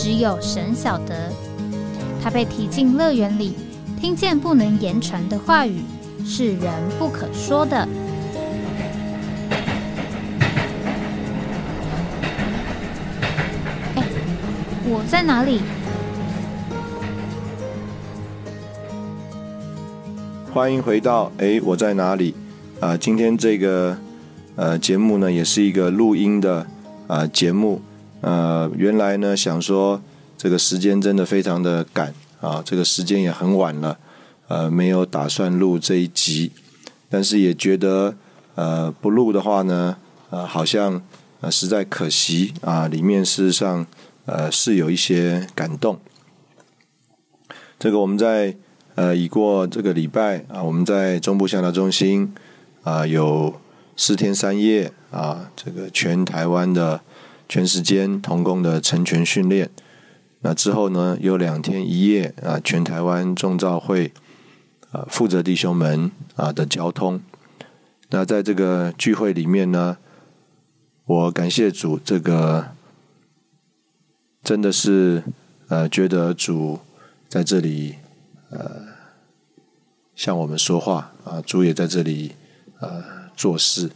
[0.00, 1.32] 只有神晓得，
[2.22, 3.56] 他被提进乐园里，
[4.00, 5.82] 听见不能言传的话语，
[6.24, 7.76] 是人不可说的。
[13.96, 14.04] 哎，
[14.84, 15.62] 我在哪里？
[20.54, 22.36] 欢迎回到哎，我在哪里？
[22.78, 23.98] 啊，今天这个
[24.54, 26.64] 呃节目呢，也是一个录音的
[27.08, 27.82] 啊节目。
[28.20, 30.02] 呃，原来呢想说
[30.36, 33.96] 这个时间真的非常的赶啊，这个时间也很晚了，
[34.48, 36.50] 呃，没有打算录这一集，
[37.08, 38.16] 但是也觉得
[38.56, 39.96] 呃不录的话呢，
[40.30, 41.00] 呃好像
[41.40, 43.86] 呃实在可惜啊，里面事实上
[44.26, 46.00] 呃是有一些感动。
[47.78, 48.56] 这个我们在
[48.96, 52.34] 呃已过这个礼拜啊，我们在中部向导中心
[52.82, 53.60] 啊有
[53.96, 57.00] 四天三夜啊，这个全台湾的。
[57.48, 59.70] 全时间同工的成全训练，
[60.40, 64.12] 那之后呢，有两天一夜啊，全台湾众召会
[64.90, 67.20] 啊，负责弟兄们啊的交通。
[68.10, 69.96] 那在这个聚会里面呢，
[71.06, 72.68] 我感谢主，这个
[74.42, 75.24] 真的是
[75.68, 76.80] 呃，觉得主
[77.28, 77.96] 在这里
[78.50, 78.82] 呃
[80.14, 82.32] 向我们说话啊，主也在这里
[82.80, 83.02] 呃
[83.34, 83.90] 做事。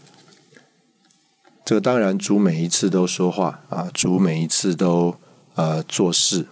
[1.72, 5.16] 这当然，主每一次都说话啊，主每一次都
[5.54, 6.46] 呃做事。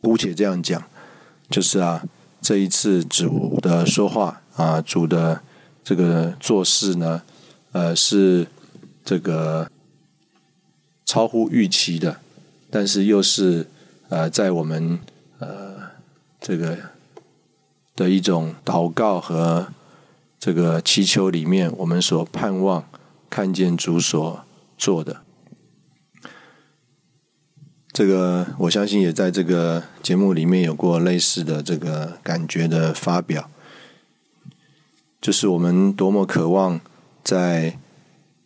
[0.00, 0.80] 姑且这样讲，
[1.50, 2.04] 就是啊，
[2.40, 5.42] 这一次主的说话啊，主的
[5.82, 7.22] 这个做事呢，
[7.72, 8.46] 呃，是
[9.04, 9.68] 这个
[11.04, 12.20] 超乎预期的，
[12.70, 13.66] 但是又是
[14.10, 15.00] 呃，在我们
[15.40, 15.74] 呃
[16.40, 16.78] 这个
[17.96, 19.66] 的一种祷告和
[20.38, 22.87] 这个祈求里面，我们所盼望。
[23.30, 24.44] 看见主所
[24.76, 25.22] 做的，
[27.92, 33.50] 这个我相信也在这个节目里面有过类似的这个感觉的发表，
[35.20, 36.80] 就是我们多么渴望
[37.22, 37.78] 在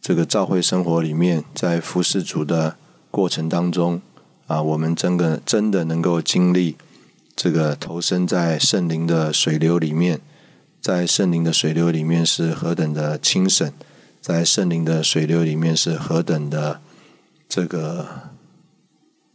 [0.01, 2.77] 这个教会生活里面，在服侍主的
[3.11, 4.01] 过程当中
[4.47, 6.77] 啊，我们真的真的能够经历
[7.37, 10.21] 这个投身在圣灵的水流里面，
[10.81, 13.73] 在圣灵的水流里面是何等的清省。
[14.23, 16.81] 在圣灵的水流里面是何等的
[17.49, 18.31] 这个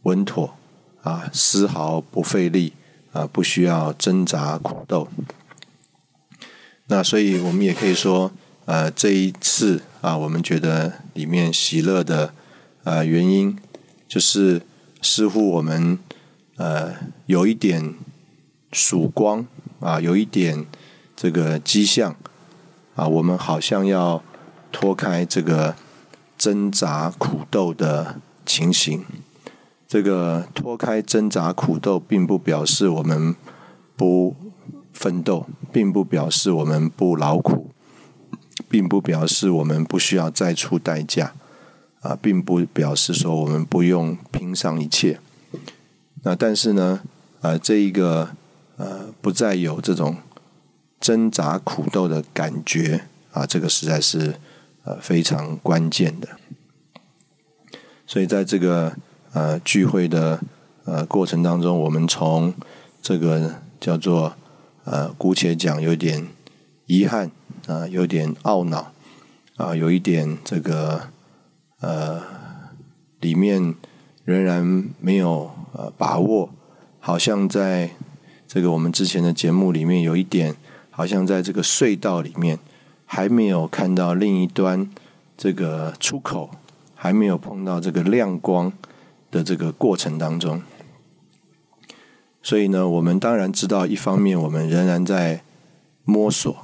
[0.04, 0.54] 稳妥
[1.02, 2.72] 啊，丝毫不费力
[3.12, 5.08] 啊，不需要挣扎苦斗。
[6.86, 8.32] 那所以我们也可以说，
[8.64, 12.32] 呃，这一次啊，我们觉得里面喜乐的
[12.84, 13.58] 呃原因，
[14.08, 14.62] 就是
[15.02, 15.98] 似乎我们
[16.56, 16.94] 呃
[17.26, 17.94] 有一点
[18.72, 19.46] 曙光
[19.80, 20.64] 啊，有一点
[21.14, 22.16] 这个迹象
[22.94, 24.22] 啊，我们好像要。
[24.70, 25.74] 脱开这个
[26.36, 29.04] 挣扎苦斗的情形，
[29.88, 33.34] 这个脱开挣扎苦斗，并不表示我们
[33.96, 34.36] 不
[34.92, 37.70] 奋斗，并不表示我们不劳苦，
[38.68, 41.32] 并不表示我们不需要再出代价
[42.00, 45.18] 啊，并不表示说我们不用拼上一切。
[46.22, 47.00] 那但是呢，
[47.40, 48.30] 呃，这一个
[48.76, 50.18] 呃，不再有这种
[51.00, 54.36] 挣扎苦斗的感觉啊，这个实在是。
[54.88, 56.28] 呃，非常关键的，
[58.06, 58.96] 所以在这个
[59.34, 60.40] 呃聚会的
[60.86, 62.54] 呃过程当中，我们从
[63.02, 64.34] 这个叫做
[64.84, 66.26] 呃姑且讲有点
[66.86, 67.30] 遗憾
[67.66, 68.94] 啊，有点懊恼
[69.56, 71.10] 啊，有一点这个
[71.80, 72.22] 呃
[73.20, 73.74] 里面
[74.24, 76.48] 仍然没有呃把握，
[76.98, 77.90] 好像在
[78.46, 80.56] 这个我们之前的节目里面有一点，
[80.88, 82.58] 好像在这个隧道里面。
[83.10, 84.86] 还没有看到另一端
[85.34, 86.50] 这个出口，
[86.94, 88.70] 还没有碰到这个亮光
[89.30, 90.60] 的这个过程当中，
[92.42, 95.42] 所以呢，我们当然知道，一方面我们仍然在
[96.04, 96.54] 摸索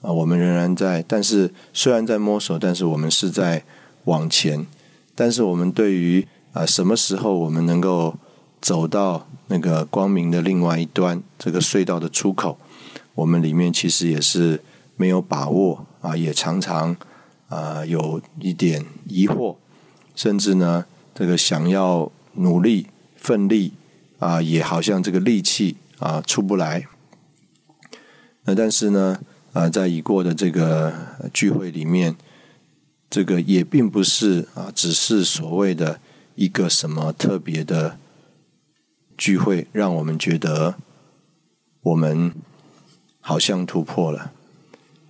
[0.00, 3.64] 啊，我们仍然在，但是虽然在摸索，但是我们是在
[4.04, 4.64] 往前，
[5.16, 8.14] 但是我们对于啊什么时候我们能够
[8.60, 12.56] 走到那个光明的另外一端，这个隧道的出口，
[13.16, 14.62] 我们里面其实也是。
[14.98, 16.94] 没有把握啊，也常常
[17.48, 19.56] 啊有一点疑惑，
[20.14, 20.84] 甚至呢，
[21.14, 23.72] 这个想要努力奋力
[24.18, 26.86] 啊，也好像这个力气啊出不来。
[28.44, 29.20] 那但是呢，
[29.52, 30.92] 啊，在已过的这个
[31.32, 32.16] 聚会里面，
[33.08, 36.00] 这个也并不是啊，只是所谓的
[36.34, 37.98] 一个什么特别的
[39.16, 40.74] 聚会，让我们觉得
[41.82, 42.34] 我们
[43.20, 44.32] 好像突破了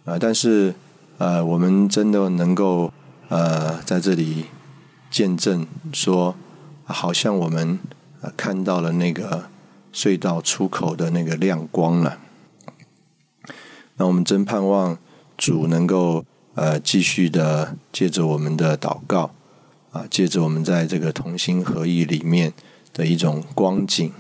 [0.09, 0.19] 啊。
[0.19, 0.75] 但是
[1.19, 2.93] 呃，我们真的能够
[3.29, 4.47] 呃在这里
[5.11, 6.35] 见证说，
[6.85, 7.79] 好像我们
[8.37, 9.49] 看到了那个
[9.93, 12.19] 隧道出口的那个亮光了。
[13.97, 14.97] 那我们真盼望
[15.37, 16.25] 主能够
[16.55, 19.33] 呃继续的借着我们的祷告
[19.91, 22.53] 啊，借着我们在这个同心合意里面
[22.93, 24.13] 的一种光景，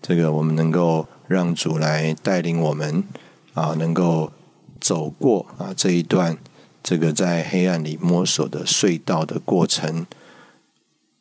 [0.00, 3.04] 这个我们能够让主来带领我们
[3.52, 4.32] 啊，能够
[4.80, 6.38] 走过啊这一段
[6.82, 10.06] 这个在黑暗里摸索的隧道的过程，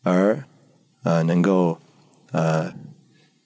[0.04, 0.46] 而
[1.04, 1.80] 呃能够
[2.32, 2.74] 呃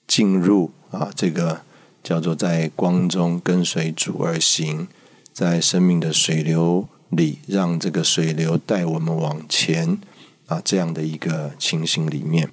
[0.06, 1.62] 进入啊这个。
[2.04, 4.88] 叫做在光中跟随主而行，
[5.32, 9.96] 在生命的水流里，让这个水流带我们往前
[10.46, 12.50] 啊，这样的一个情形里面，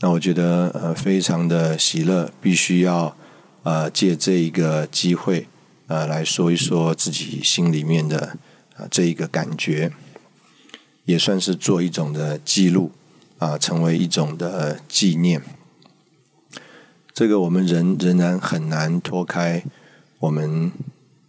[0.00, 3.16] 那我觉得呃非常的喜乐，必须要
[3.62, 5.46] 呃借这一个机会
[5.86, 8.36] 呃来说一说自己心里面的
[8.76, 9.92] 啊这一个感觉，
[11.04, 12.92] 也算是做一种的记录
[13.38, 15.42] 啊，成为一种的纪念。
[17.12, 19.64] 这个我们人仍然很难脱开
[20.18, 20.70] 我们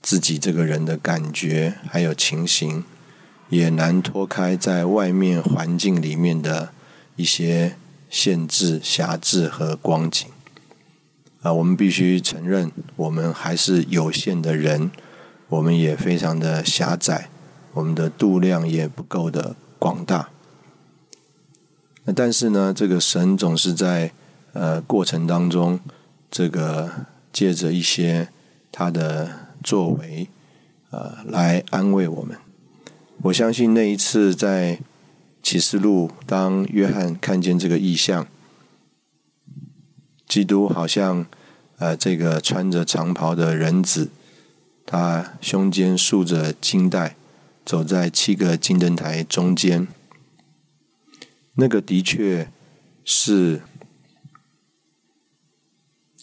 [0.02, 2.84] 自己这个人的感觉，还有情形，
[3.50, 6.74] 也难脱开在外面环境里面的
[7.16, 7.78] 一些
[8.10, 10.28] 限制、辖制和光景。
[11.42, 14.92] 啊，我们必须承认，我们还是有限的人，
[15.50, 17.30] 我们也非常的狭窄，
[17.74, 20.30] 我们的度量也不够的广大。
[22.06, 24.12] 那但是呢，这个神总是在。
[24.54, 25.80] 呃，过程当中，
[26.32, 26.90] 这个
[27.32, 28.30] 借着一些
[28.72, 29.30] 他的
[29.64, 30.28] 作为，
[30.90, 32.36] 呃，来安慰我们。
[33.22, 34.80] 我相信那一次在
[35.44, 38.26] 启示录，当约翰看见这个意象，
[40.28, 41.26] 基督好像
[41.78, 44.10] 呃，这个穿着长袍的人子，
[44.86, 47.16] 他胸间束着金带，
[47.66, 49.88] 走在七个金灯台中间，
[51.56, 52.52] 那个的确
[53.04, 53.62] 是。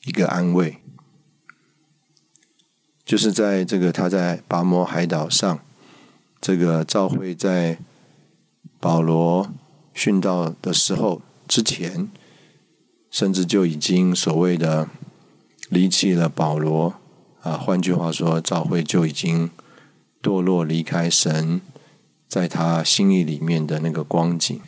[0.06, 0.80] 一个安慰，
[3.06, 5.60] 就是在这个他在拔摩海岛上，
[6.42, 7.78] 这个召会在
[8.78, 9.50] 保罗
[9.94, 12.10] 殉道的时候之前，
[13.14, 14.88] 甚至就已经所谓的
[15.68, 16.94] 离弃了保罗
[17.42, 17.52] 啊。
[17.52, 19.50] 换句话说，召会就已经
[20.20, 21.60] 堕落离开神，
[22.28, 24.60] 在他心意里面的那个光景，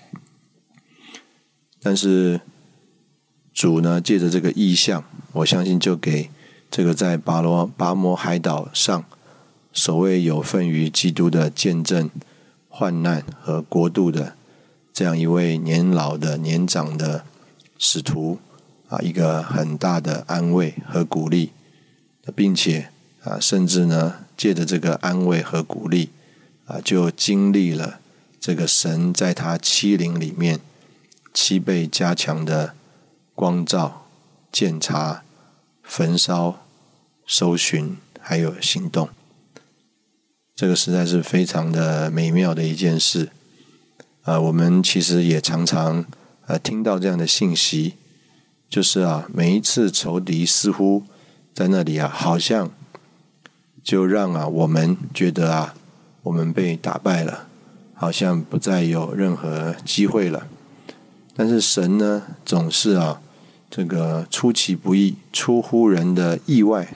[1.82, 2.40] 但是。
[3.58, 5.02] 主呢，借着这个意象，
[5.32, 6.28] 我相信就给
[6.70, 9.02] 这个在巴罗巴摩海岛上，
[9.72, 12.10] 所谓有份于基督的见证、
[12.68, 14.34] 患难和国度的
[14.92, 17.24] 这样一位年老的年长的
[17.78, 18.38] 使徒
[18.88, 21.52] 啊，一个很大的安慰和鼓励，
[22.34, 22.90] 并且
[23.22, 26.10] 啊，甚至呢，借着这个安慰和鼓励
[26.66, 28.00] 啊，就经历了
[28.40, 30.60] 这个神在他欺凌里面
[31.32, 32.74] 七倍加强的。
[33.38, 34.06] 光照、
[34.50, 35.22] 检查、
[35.82, 36.64] 焚烧、
[37.26, 39.10] 搜寻，还有行动，
[40.54, 43.28] 这个实在是非常的美妙的一件事。
[44.22, 46.06] 啊，我们其实也常常
[46.46, 47.94] 呃听到这样的信息，
[48.68, 51.04] 就是啊，每一次仇敌似乎
[51.54, 52.70] 在那里啊，好像
[53.84, 55.74] 就让啊我们觉得啊，
[56.22, 57.48] 我们被打败了，
[57.94, 60.46] 好像不再有任何机会了。
[61.36, 63.20] 但是神呢，总是啊。
[63.68, 66.94] 这个出其不意、出乎人的意外，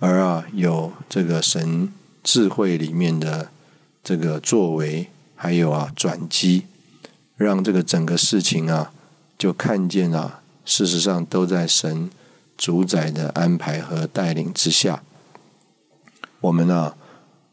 [0.00, 1.92] 而啊有这个神
[2.24, 3.50] 智慧里面的
[4.02, 6.64] 这个作为，还有啊转机，
[7.36, 8.92] 让这个整个事情啊
[9.38, 12.10] 就看见啊，事实上都在神
[12.56, 15.02] 主宰的安排和带领之下。
[16.40, 16.96] 我们啊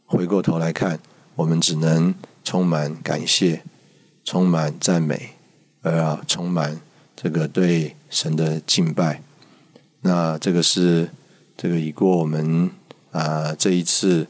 [0.06, 1.00] 回过头来看，
[1.36, 3.62] 我们只能充满感谢，
[4.24, 5.32] 充满赞美，
[5.82, 6.80] 而啊充满。
[7.16, 9.22] 这个对神的敬拜，
[10.02, 11.10] 那这个是
[11.56, 12.70] 这个已过我们
[13.12, 14.28] 啊这一次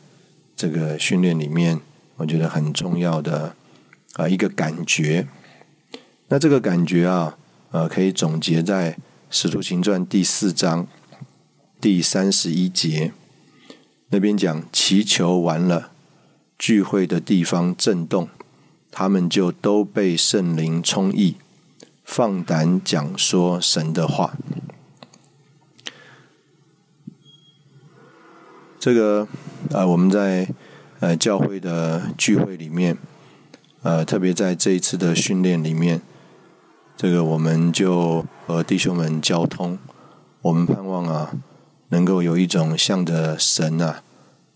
[0.55, 1.79] 这个训练里面，
[2.17, 3.55] 我觉得很重要的
[4.13, 5.27] 啊一个感觉。
[6.30, 7.38] 那这个感觉啊，
[7.72, 8.94] 呃，可以总结在
[9.30, 10.88] 《使徒行传》第四章
[11.80, 13.13] 第三十一节
[14.10, 15.92] 那边讲：祈求完了，
[16.58, 18.30] 聚会的地方震动，
[18.92, 21.36] 他们就都被圣灵充溢。
[22.03, 24.34] 放胆讲说神的话。
[28.77, 29.27] 这个
[29.70, 30.48] 呃，我们在
[31.00, 32.98] 呃教会的聚会里面，
[33.82, 36.01] 呃，特别在这一次的训练里面，
[36.95, 39.77] 这个我们就和弟兄们交通，
[40.41, 41.33] 我们盼望啊，
[41.89, 44.03] 能够有一种向着神啊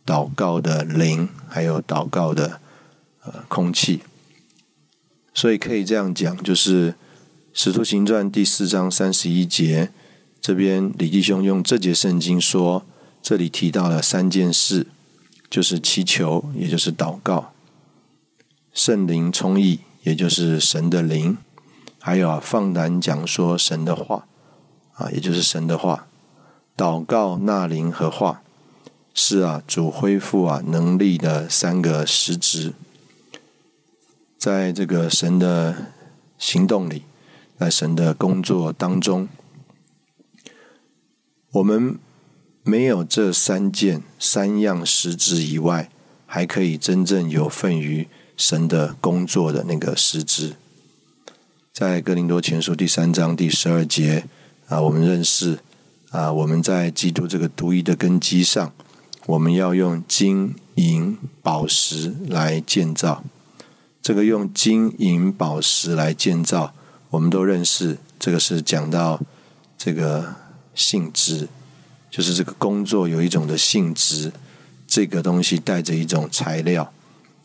[0.06, 2.60] 祷告的灵，还有祷告的
[3.24, 4.01] 呃空气。
[5.34, 6.91] 所以可以这样讲，就是
[7.53, 9.91] 《使徒行传》第四章三十一节，
[10.41, 12.84] 这边李弟兄用这节圣经说。
[13.20, 14.88] 这里提到了三件事，
[15.50, 17.51] 就是祈求，也就是祷告；
[18.74, 21.36] 圣灵充溢，也就是神的灵；
[22.08, 24.26] 还有啊，放胆讲说神的话，
[24.94, 26.08] 啊，也就是神的话。
[26.78, 28.42] 祷告、纳灵和话，
[29.14, 32.72] 是啊，主恢复啊能力的三个实质。
[34.38, 35.92] 在这个神的
[36.38, 37.04] 行动里，
[37.60, 39.28] 在神的工作当中，
[41.52, 42.00] 我们。
[42.64, 45.90] 没有这三件三样实质以外，
[46.26, 50.56] 还可以真正有份于神的工作的那个实质。
[51.77, 54.25] 在哥林多前书第三章第十二节
[54.67, 55.60] 啊，我们认识
[56.10, 58.74] 啊，我们在基督这个独一的根基上，
[59.27, 63.24] 我们要用金银宝石来建造。
[64.01, 66.74] 这个用金银宝石来建造，
[67.12, 69.22] 我们都认识，这个是讲到
[69.77, 70.34] 这个
[70.74, 71.48] 性质。
[72.10, 74.31] 就是这个工作有一种的性质，
[74.88, 76.91] 这个东西带着一种材料，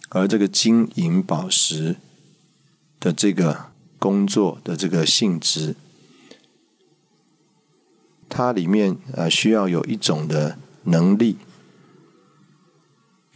[0.09, 1.97] 而这个金银宝石
[2.99, 3.67] 的这个
[4.03, 5.77] 工作的这个性质，
[8.29, 11.37] 它里面啊需要有一种的能力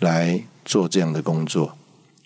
[0.00, 1.78] 来做这样的工作，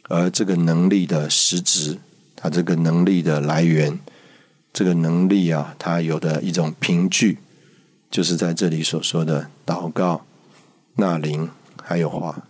[0.04, 1.99] 而这个能力的实质，
[2.35, 4.00] 它这个能力的来源，
[4.73, 7.37] 这个能力啊，它有的一种凭据。
[8.11, 10.25] 就是在这里所说的祷告、
[10.94, 11.50] 纳灵，
[11.82, 12.44] 还有话。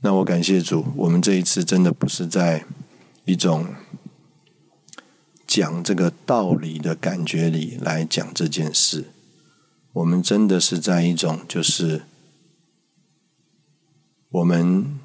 [0.00, 2.64] 那我感谢主，我们这一次真的不是在
[3.24, 3.74] 一种
[5.46, 9.06] 讲这个道理的感觉里来讲这件事，
[9.92, 12.02] 我们真的是在一种就是
[14.30, 14.98] 我们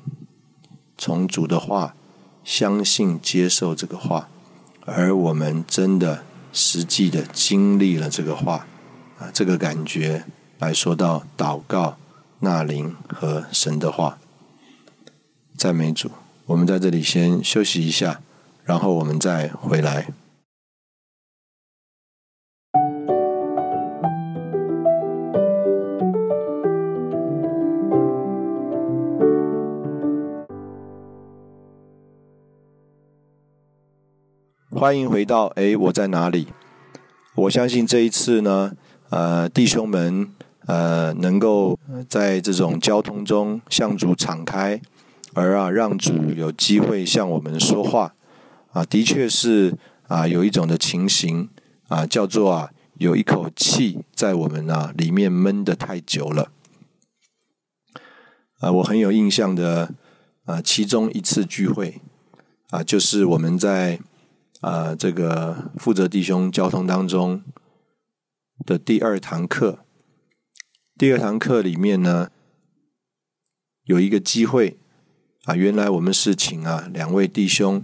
[0.97, 1.95] 从主的话
[2.43, 4.29] 相信接受这个话，
[4.85, 6.23] 而我们真的。
[6.51, 8.65] 实际的经历了这个话
[9.19, 10.25] 啊，这个感觉
[10.57, 11.99] 来说到祷告、
[12.39, 14.17] 纳灵和神的话，
[15.55, 16.09] 赞美主。
[16.49, 18.21] 我们在这里先休息一下，
[18.63, 20.07] 然后我们再回来。
[34.71, 36.47] 欢迎回到哎，我在哪里？
[37.35, 38.71] 我相信这一次呢，
[39.11, 40.27] 呃，弟兄们
[40.65, 41.77] 呃，能够
[42.07, 44.81] 在这种交通中向主敞开，
[45.33, 48.15] 而啊，让主有机会向我们说话
[48.71, 51.49] 啊，的确是啊，有一种的情形
[51.87, 56.51] 啊，叫做啊，有一口气在我们啊里面闷得太久了
[58.59, 59.93] 啊，我很有印象的
[60.45, 62.01] 啊，其中一次聚会
[62.69, 63.99] 啊，就是我们在。
[64.61, 67.41] 啊，这个负责弟兄交通当中
[68.65, 69.85] 的第二堂课，
[70.97, 72.29] 第二堂课里面呢，
[73.85, 74.77] 有一个机会
[75.49, 77.83] 啊，原来我们是请啊两位弟兄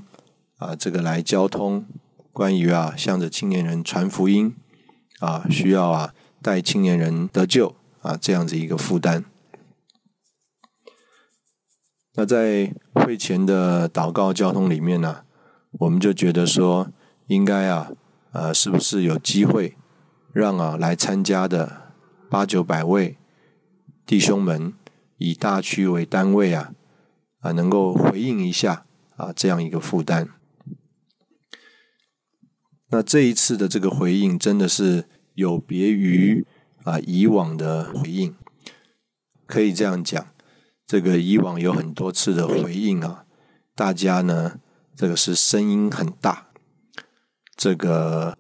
[0.60, 1.84] 啊，这个来交通，
[2.31, 4.55] 关于啊向着青年人传福音
[5.17, 9.25] 啊，需要啊带青年人得救啊这样子一个负担。
[12.13, 15.24] 那在会前的祷告交通里面呢？
[15.79, 16.91] 我们就觉得说，
[17.25, 17.91] 应该啊，
[18.31, 19.75] 呃，是不是有机会
[20.31, 21.91] 让啊来参加的
[22.29, 23.17] 八九百位
[24.05, 24.72] 弟兄们，
[25.17, 26.72] 以大区为单位啊，
[27.46, 28.88] 啊，能够回应一下
[29.18, 30.30] 啊这样一个负担。
[32.90, 36.48] 那这一次的这个回应，真的是有别于
[36.84, 38.36] 啊以往的回应，
[39.46, 40.28] 可以这样讲，
[40.88, 43.25] 这个以往有很多次的回应啊，
[43.75, 44.60] 大家呢。
[44.98, 46.48] 这个是声音很大，
[47.58, 48.38] 这个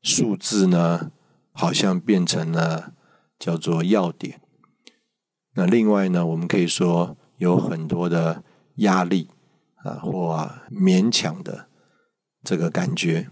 [0.00, 1.12] 数字呢，
[1.52, 2.94] 好像变成了
[3.38, 4.40] 叫做要点。
[5.56, 8.44] 那另外呢，我们可以说有很多的
[8.76, 9.28] 压力
[9.82, 11.66] 啊，或勉强的
[12.44, 13.28] 这个感觉。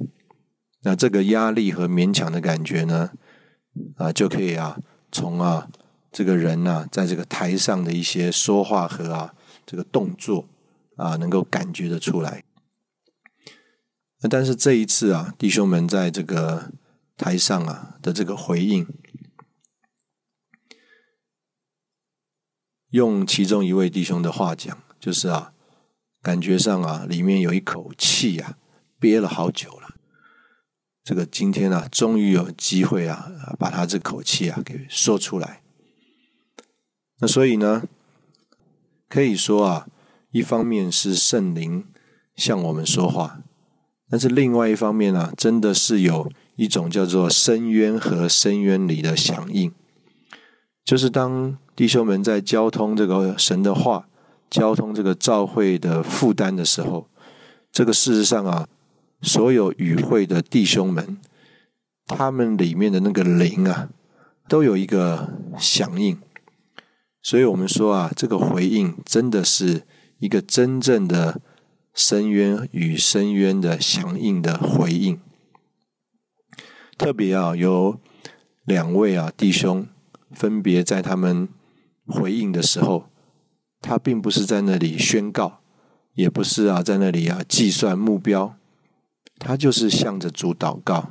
[0.83, 3.11] 那这个压力和勉强的感觉呢，
[3.97, 4.79] 啊，就可以啊，
[5.12, 5.69] 从啊
[6.11, 9.35] 这个人呢，在这个台上的一些说话和啊
[9.67, 10.49] 这个动作
[10.97, 12.45] 啊，能够感觉得出来。
[14.23, 16.73] 那但是这一次啊，弟兄们在这个
[17.19, 18.87] 台上啊的这个回应，
[22.90, 25.52] 用其中一位弟兄的话讲，就是啊，
[26.23, 28.57] 感觉上啊，里面有一口气啊，
[28.99, 29.95] 憋了好久了。
[31.04, 35.62] 这个今天啊，终于有机会啊，把他这口气啊给说出来。
[37.21, 37.85] 那所以呢，
[39.09, 39.87] 可以说啊，
[40.30, 41.87] 一方面是圣灵
[42.37, 43.40] 向我们说话，
[44.09, 49.73] 但是另外一方面呢，真的是有一种叫做深渊和深渊里的响应，
[50.88, 51.59] 就是当。
[51.76, 54.09] 弟兄们在交通这个神的话，
[54.50, 57.07] 交通这个召会的负担的时候，
[57.71, 58.66] 这个事实上啊，
[59.23, 61.18] 所有与会的弟兄们，
[62.04, 63.90] 他们里面的那个灵啊，
[64.49, 66.18] 都有一个响应。
[67.23, 69.83] 所以我们说啊，这个回应真的是
[70.18, 71.40] 一个真正的
[71.95, 75.21] 深渊与深渊的响应的回应。
[76.97, 78.00] 特别啊，有
[78.64, 79.87] 两位啊弟兄，
[80.33, 81.49] 分别在他们。
[82.11, 83.11] 回应的时候，
[83.83, 85.61] 他并不是在那里宣告，
[86.15, 88.57] 也不是啊，在那里啊计算目标，
[89.39, 91.11] 他就是向着主祷告，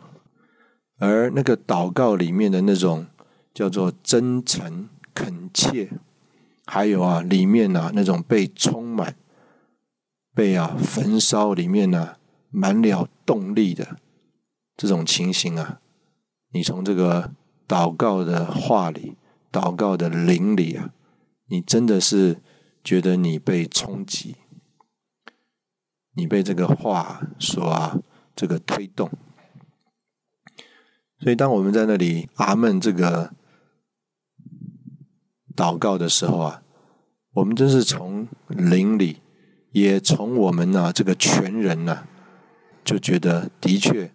[0.97, 3.05] 而那个祷告里面的那种
[3.53, 5.91] 叫做真诚恳切，
[6.65, 9.15] 还有啊里面啊那种被充满、
[10.33, 12.15] 被啊焚烧里面呢
[12.49, 13.97] 满了动力的
[14.75, 15.79] 这种情形啊，
[16.51, 17.31] 你从这个
[17.67, 19.17] 祷告的话里。
[19.49, 20.91] 祷告的灵里啊，
[21.47, 22.41] 你真的是
[22.83, 24.35] 觉得你被冲击，
[26.13, 27.97] 你被这个话所啊
[28.35, 29.09] 这个推动。
[31.19, 33.33] 所以，当我们在那里阿门这个
[35.55, 36.61] 祷告的时候啊，
[37.31, 39.21] 我们真是从灵里，
[39.71, 42.05] 也从我们呢这个全人呢，
[42.83, 44.11] 就觉得的确，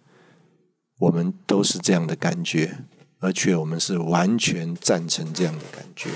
[0.99, 2.85] 我们都是这样的感觉。
[3.23, 6.09] 而且我们是完全赞成这样的感觉。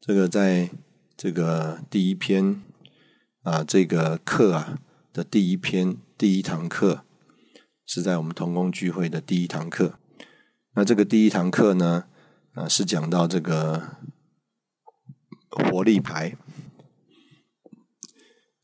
[0.00, 0.70] 这个在
[1.14, 2.62] 这个第一篇
[3.42, 4.78] 啊，这个课啊
[5.12, 7.04] 的第一篇第一堂课，
[7.84, 9.98] 是在我们同工聚会的第一堂课。
[10.74, 12.06] 那这个第一堂课呢，
[12.54, 13.98] 啊是讲到这个
[15.50, 16.34] 活力牌。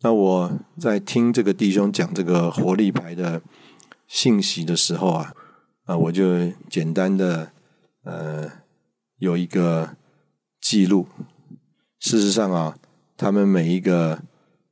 [0.01, 3.43] 那我在听这个弟兄讲这个活力牌的。
[4.13, 5.33] 信息的时候啊，
[5.85, 7.51] 啊，我就简单的
[8.05, 8.47] 呃
[9.17, 9.97] 有一个
[10.61, 11.09] 记录。
[11.99, 12.77] 事实上啊，
[13.17, 14.21] 他们每一个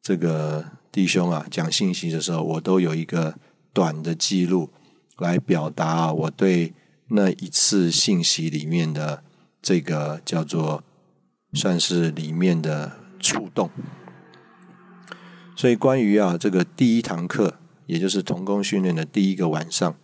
[0.02, 3.34] 这个弟兄啊讲信息的时候，我都有一个
[3.72, 4.68] 短的记录
[5.16, 6.74] 来表达我对
[7.08, 9.22] 那一次信息里面的
[9.62, 10.84] 这个叫做
[11.54, 13.70] 算是里面的触动。
[15.56, 17.56] 所以关于啊这个第一堂课。
[17.90, 19.96] 也就是童工训练的第一个晚上，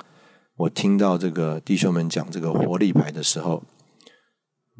[0.56, 3.62] 我听到这个弟兄们讲这个活力牌的时候，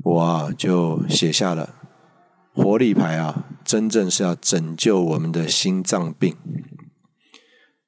[0.03, 1.77] 我啊就写下了
[2.53, 6.37] 活力牌啊，真正是要拯救我们的心脏病。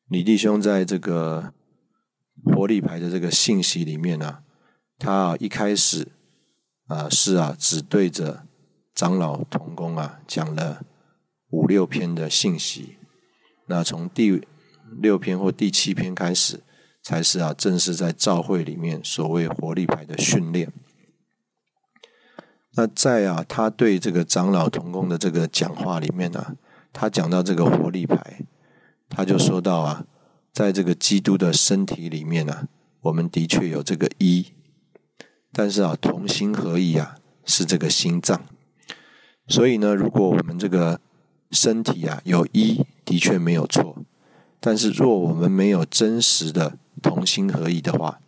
[0.06, 1.52] 李弟兄在这个
[2.44, 4.38] 活力牌的这个信息里面呢，
[5.00, 6.06] 他啊一开始
[6.86, 8.46] 啊是啊只对着
[8.94, 10.84] 长老童工啊讲了
[11.50, 12.98] 五六篇的信息，
[13.66, 14.46] 那从第。
[15.00, 16.60] 六篇或第七篇开始，
[17.02, 20.72] 才是啊，正是在教会里面所谓活力牌的训练。
[22.72, 26.56] 那在啊，他对这个长老同工的这个讲话里面呢，
[26.92, 28.40] 他讲到这个活力牌，
[29.08, 30.04] 他就说到啊，
[30.52, 32.68] 在这个基督的身体里面呢，
[33.00, 34.52] 我们的确有这个一，
[35.52, 38.44] 但是啊，同心合一啊，是这个心脏。
[39.48, 41.00] 所以呢，如果我们这个
[41.50, 44.04] 身体啊有一，的确没有错。
[44.60, 48.20] 但是，若我们没有真实的同心合意的话，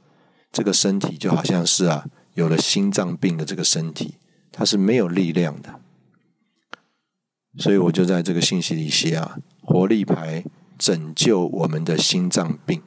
[0.52, 4.14] 这个身体就好像是啊，有了心脏病的这个身体，
[4.52, 5.80] 它是没有力量的。
[7.58, 10.44] 所以，我就在这个信息里写啊，活力牌
[10.78, 12.80] 拯救我们的心脏病，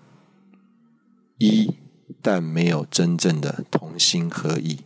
[1.38, 1.76] 一
[2.22, 4.80] 但没有真正的同心合意。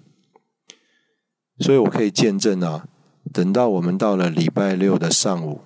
[1.59, 2.87] 所以我可以见证啊，
[3.31, 5.61] 等到我们到了礼拜六的上午，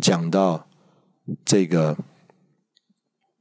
[0.00, 0.69] 讲到。
[1.44, 1.96] 这个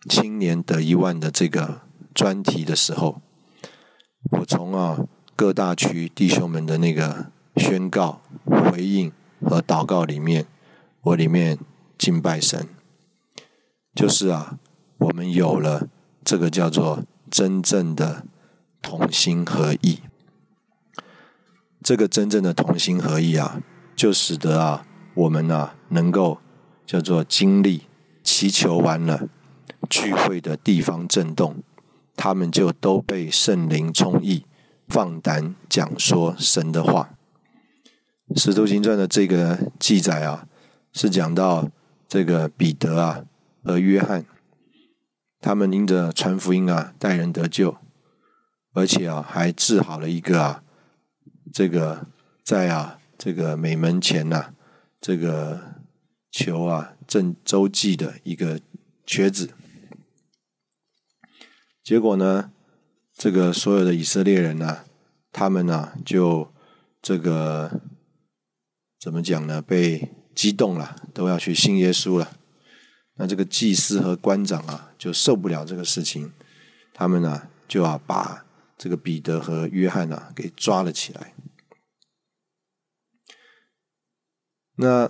[0.08, 1.82] 青年得一万的这个
[2.14, 3.22] 专题的时候，
[4.32, 9.12] 我从啊各大区弟兄们的那个宣告、回应
[9.42, 10.46] 和祷告里面，
[11.02, 11.58] 我里面
[11.98, 12.68] 敬拜神，
[13.96, 14.60] 就是啊，
[14.98, 15.88] 我们有了
[16.24, 18.26] 这个叫做真正的
[18.82, 20.00] 同心合意。
[21.82, 23.62] 这个真正的同心合意啊，
[23.96, 26.40] 就使得啊我们啊能够。
[26.90, 27.84] 叫做经历
[28.24, 29.30] 祈求完了，
[29.92, 31.58] 聚会的地方震动，
[32.16, 34.44] 他们就都被圣灵充溢，
[34.88, 37.12] 放胆讲说神的话。
[38.36, 40.48] 使徒行传的这个记载啊，
[40.92, 41.70] 是讲到
[42.08, 43.24] 这个彼得啊
[43.64, 44.26] 和约翰，
[45.40, 47.78] 他们因着传福音啊，带人得救，
[48.74, 50.64] 而且啊还治好了一个啊
[51.54, 52.08] 这个
[52.44, 54.54] 在啊这个美门前呐
[55.00, 55.69] 这个
[56.32, 58.60] 求啊正周记的一个
[59.06, 59.54] 瘸子。
[61.84, 62.52] 结果呢，
[63.14, 64.86] 这个所有的以色列人呢，
[65.32, 66.54] 他们呢就
[67.02, 67.82] 这个。
[69.02, 69.62] 怎么讲呢？
[69.62, 72.36] 被激动了，都要去信耶稣了。
[73.14, 76.34] 那这个祭司和官长啊，就受不了这个事情，
[76.94, 78.46] 他们呢就要把
[78.78, 81.34] 这个彼得和约翰啊给抓了起来。
[84.76, 85.10] 那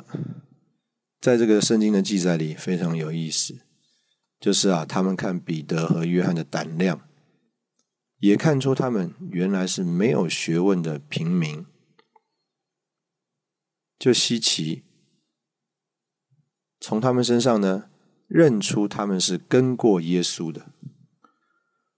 [1.19, 3.59] 在这个圣经的记载里非常有意思，
[4.39, 7.01] 就是啊，他们看彼得和约翰的胆量，
[8.19, 11.65] 也看出他们原来是没有学问的平民。
[13.97, 14.85] 就稀奇，
[16.79, 17.89] 从他们身上呢，
[18.27, 20.71] 认出他们是跟过耶稣的。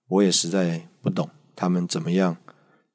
[0.07, 2.37] 我也实在不懂他们怎么样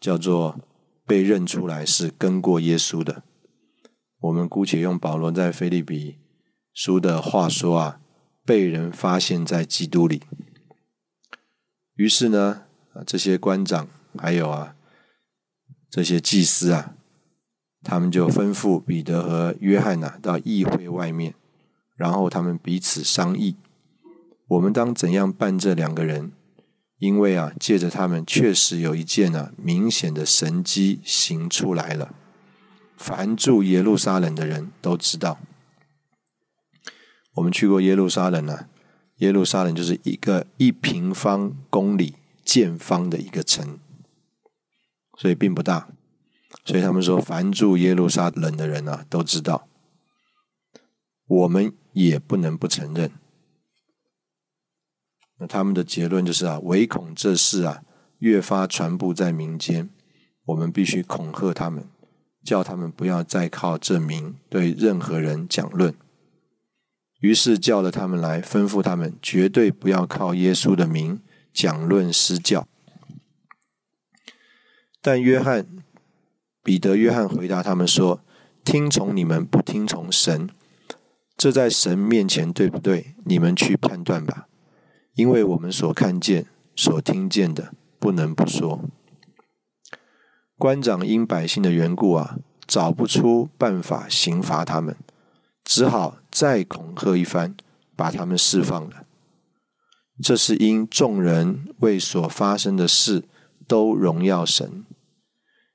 [0.00, 0.58] 叫做
[1.06, 3.22] 被认出来是跟过耶稣的。
[4.20, 6.18] 我们姑且用保罗在菲利比
[6.72, 8.00] 书的话说啊，
[8.44, 10.22] 被人发现在基督里。
[11.94, 12.62] 于是呢，
[12.94, 14.76] 啊这些官长还有啊
[15.90, 16.94] 这些祭司啊。
[17.82, 21.36] 他们就吩咐彼得和约翰呐到议会外面，
[21.94, 23.54] 然后他们彼此商议：
[24.48, 26.32] 我们当怎样办这两个人？
[26.98, 32.12] 因为啊，借着他们确实有一件啊明显的神迹行出来了。
[32.96, 35.38] 凡住耶路撒冷的人都知道。
[37.34, 38.68] 我们去过耶路撒冷啊，
[39.16, 43.78] 耶路撒冷就是一个一平方公里见方的一个城，
[45.18, 45.88] 所以并不大。
[46.64, 49.68] 所以他们说，凡住耶路撒冷的人啊，都知道。
[51.26, 53.10] 我们也不能不承认。
[55.38, 57.82] 那他们的结论就是啊，唯恐这事啊
[58.20, 59.90] 越发传布在民间，
[60.46, 61.86] 我们必须恐吓他们，
[62.46, 65.92] 叫他们不要再靠这名对任何人讲论。
[67.20, 71.20] 于是叫了他们来，吩咐他们绝对不要靠耶稣的名
[71.52, 72.66] 讲论施教。
[75.02, 75.66] 但约翰。
[76.66, 78.22] 彼得、约翰回答他们说
[78.66, 80.50] ：“听从你们，不听从神，
[81.36, 83.14] 这在神面前对不对？
[83.24, 84.48] 你们去判断吧。
[85.14, 88.80] 因为我们所看见、所听见的，不能不说。”
[90.58, 94.96] 官长因百姓的缘故啊，找不出办法刑罚他们，
[95.62, 97.54] 只好再恐吓一番，
[97.94, 99.04] 把他们释放了。
[100.22, 103.24] 这是因众人为所发生的事
[103.66, 104.84] 都荣耀神。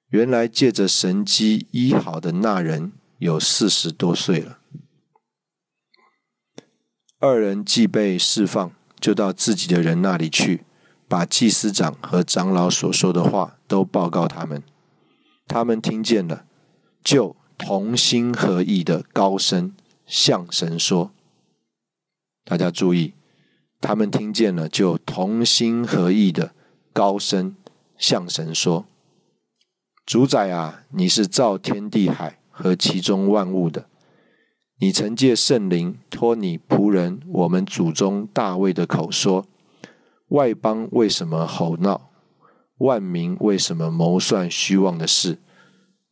[0.09, 4.57] 原来借着神机医好的那人有四十多岁了。
[7.19, 10.65] 二人既被释放，就到自己的人那里去，
[11.11, 14.63] 把祭司长和长老所说的话都报告他们。
[15.45, 16.45] 他们听见了，
[17.03, 19.73] 就同心合意的高声
[20.07, 21.11] 向神说
[22.45, 23.11] ：“大家注意，
[23.81, 26.53] 他们听见了，就同心合意的
[26.93, 27.57] 高声
[27.97, 28.85] 向神说。”
[30.07, 33.87] 主宰啊，你是造天地海和其中万物的。
[34.79, 39.45] 你曾借圣灵托你仆人我们祖宗大卫的口说：
[40.31, 42.09] 外邦为什么吼闹？
[42.77, 45.39] 万民为什么谋算虚妄的事？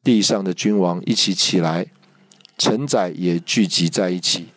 [0.03, 1.87] 地上的君王一起起来，
[2.57, 4.49] 臣宰也聚集在一起，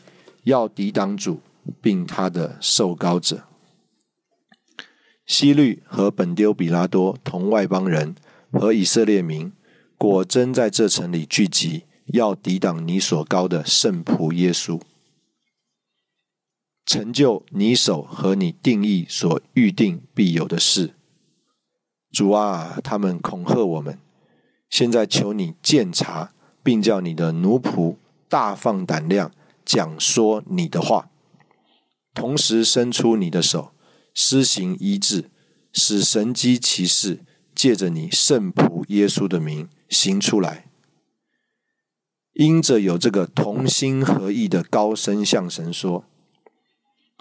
[0.44, 1.40] 要抵挡主，
[1.81, 3.44] 并他的受膏者。
[5.27, 8.14] 希律和本丢比拉多同外邦人。
[8.53, 9.51] 和以色列民
[9.96, 14.79] 果真在这城里聚集，要抵挡你所高的圣仆耶稣，
[16.92, 20.92] 成就你手和你定义所预定必有的事。
[22.11, 23.98] 主啊，他们恐吓我们，
[24.68, 27.96] 现在求你鉴察，并叫你的奴仆
[28.28, 29.33] 大放胆量
[29.64, 31.09] 讲说你的话，
[32.12, 33.72] 同时伸出你的手，
[34.12, 35.31] 施行医治，
[35.72, 37.20] 使神机骑士。
[37.55, 40.66] 借着你圣仆耶稣的名行出来，
[42.35, 46.05] 因着有这个同心合意的高声向神说，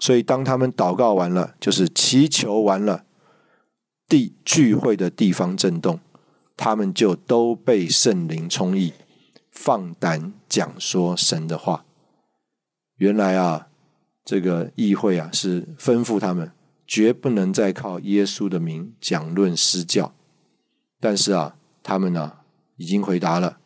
[0.02, 3.04] 所以当他们祷告完了，就是祈求完了，
[4.08, 6.00] 地聚会的地方震动，
[6.56, 8.94] 他们就都被圣灵充溢，
[9.52, 11.84] 放胆讲说神的话。
[12.96, 13.68] 原来啊，
[14.24, 16.50] 这个议会啊是吩咐他们
[16.84, 20.12] 绝不能再靠耶稣的名讲论施教。
[20.98, 22.38] 但是啊，他们呢
[22.74, 23.60] 已经回答了：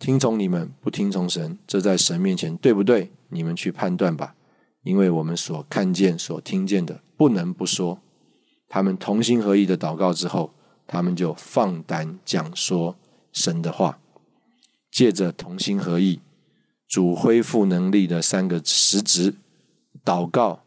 [0.00, 3.12] 听从你们，不听从神，这在神面前对不对？
[3.28, 4.34] 你们去判断吧。
[4.82, 8.00] 因为我们所看见、所听见的，不能不说。
[8.68, 10.54] 他们同心合意的祷告之后，
[10.86, 12.96] 他们就放胆讲说
[13.32, 13.98] 神的话，
[14.90, 16.20] 借着同心合意。
[16.88, 19.34] 主恢复能力的三个实质：
[20.04, 20.64] 祷告、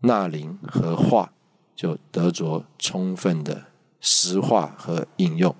[0.00, 1.32] 纳灵和话，
[1.74, 3.66] 就得着充分的
[4.00, 5.54] 实化和应用。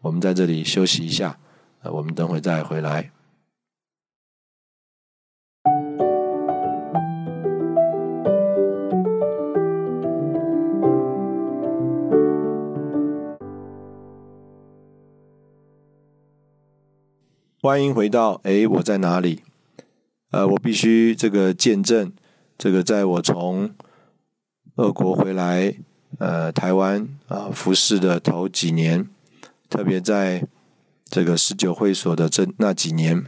[0.00, 1.38] 我们在这里休息一下，
[1.82, 3.10] 呃，我们等会再回来。
[17.60, 19.42] 欢迎回到哎，我在哪里？
[20.30, 22.12] 呃，我必须这个见证，
[22.56, 23.74] 这个在我从
[24.76, 25.74] 俄国回来，
[26.20, 29.08] 呃，台湾啊服侍的头几年，
[29.68, 30.46] 特别在
[31.06, 33.24] 这个十九会所的这那几年，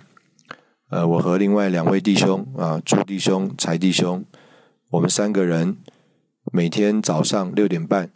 [0.91, 4.25] 呃，我和另外两位弟兄啊，朱弟兄、柴弟兄，
[4.91, 5.77] 我们三个人
[6.53, 8.09] 每天早上六点半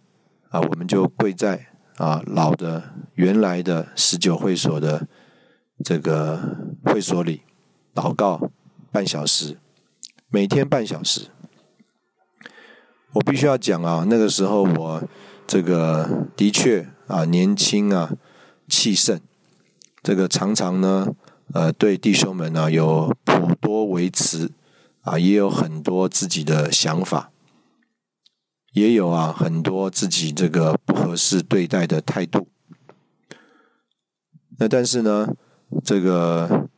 [0.51, 5.09] 啊，我们就跪在啊老的原来的十九会所的。
[5.83, 7.43] 这个会所里
[7.93, 8.51] 祷告
[8.93, 9.59] 半小时，
[10.29, 11.29] 每天半小时。
[13.15, 15.03] 我必须要讲啊，那个时候我
[15.47, 18.13] 这个的确啊年轻啊
[18.69, 19.21] 气盛，
[20.03, 21.15] 这个常常呢
[21.53, 24.51] 呃对弟兄们呢有颇多维持
[25.03, 27.31] 啊，也有很多自己的想法，
[28.73, 32.49] 也有啊很多自己这个不合适对待的态度。
[34.59, 35.35] 那但是呢？
[35.83, 36.69] 这个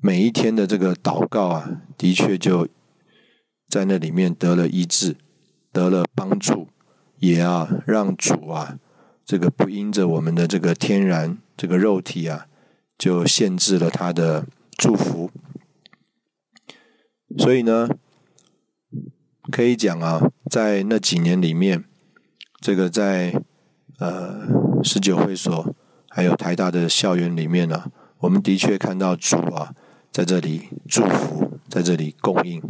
[0.00, 2.68] 每一天的这个祷告啊，的确就
[3.68, 5.16] 在那里面得了医治，
[5.72, 6.68] 得了帮助，
[7.18, 8.78] 也啊让主啊
[9.24, 12.46] 这个不因着我们的这个天然这个肉体啊，
[12.96, 15.30] 就限制了他的祝福。
[17.36, 17.88] 所以呢，
[19.50, 21.84] 可以讲啊，在那几年里面，
[22.60, 23.42] 这个在
[23.98, 25.74] 呃十九会所。
[26.16, 29.74] 还有台大的校园里面呢，我们的确看到主啊
[30.10, 32.62] 在这里祝福，在这里供应。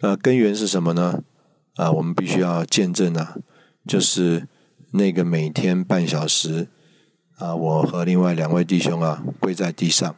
[0.00, 1.22] 那根源是什么呢？
[1.76, 3.36] 啊，我们必须要见证啊，
[3.86, 4.48] 就是
[4.90, 6.66] 那个每天半小时
[7.36, 10.16] 啊，我和另外两位弟兄啊跪在地上，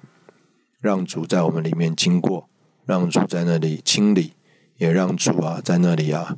[0.81, 2.48] 让主在我们里面经过，
[2.87, 4.33] 让主在那里清理，
[4.78, 6.37] 也让主啊在那里啊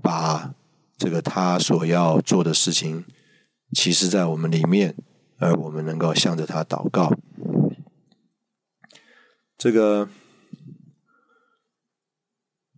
[0.00, 0.54] 把。
[1.00, 3.06] 这个他所要做的事情，
[3.72, 4.94] 其实，在我们里面，
[5.38, 7.10] 而我们能够向着他祷告。
[9.56, 10.10] 这个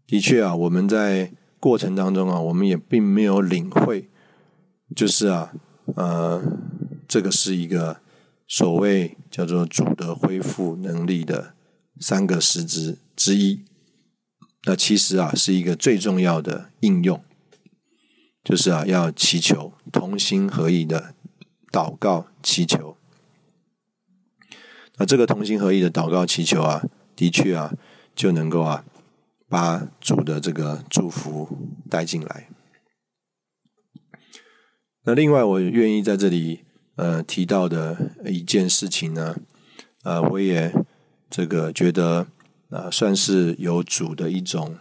[0.06, 4.08] 的确啊，我们在过程当中啊，我们也并没有领会，
[4.94, 5.52] 就是啊，
[5.96, 6.40] 呃，
[7.08, 8.00] 这个是一个
[8.46, 11.54] 所谓叫做主的恢复能力的
[11.98, 13.64] 三个实质之一。
[14.64, 17.20] 那其实啊，是一个最重要的应用。
[18.44, 21.14] 就是啊，要祈求同心合意的
[21.70, 22.96] 祷告祈求。
[24.96, 26.82] 那这个同心合意的祷告祈求啊，
[27.14, 27.72] 的确啊，
[28.16, 28.84] 就能够啊，
[29.48, 31.56] 把主的这个祝福
[31.88, 32.48] 带进来。
[35.04, 36.64] 那另外，我愿意在这里
[36.96, 39.36] 呃提到的一件事情呢，
[40.02, 40.74] 呃，我也
[41.30, 42.26] 这个觉得
[42.70, 44.78] 啊，算是有主的一种。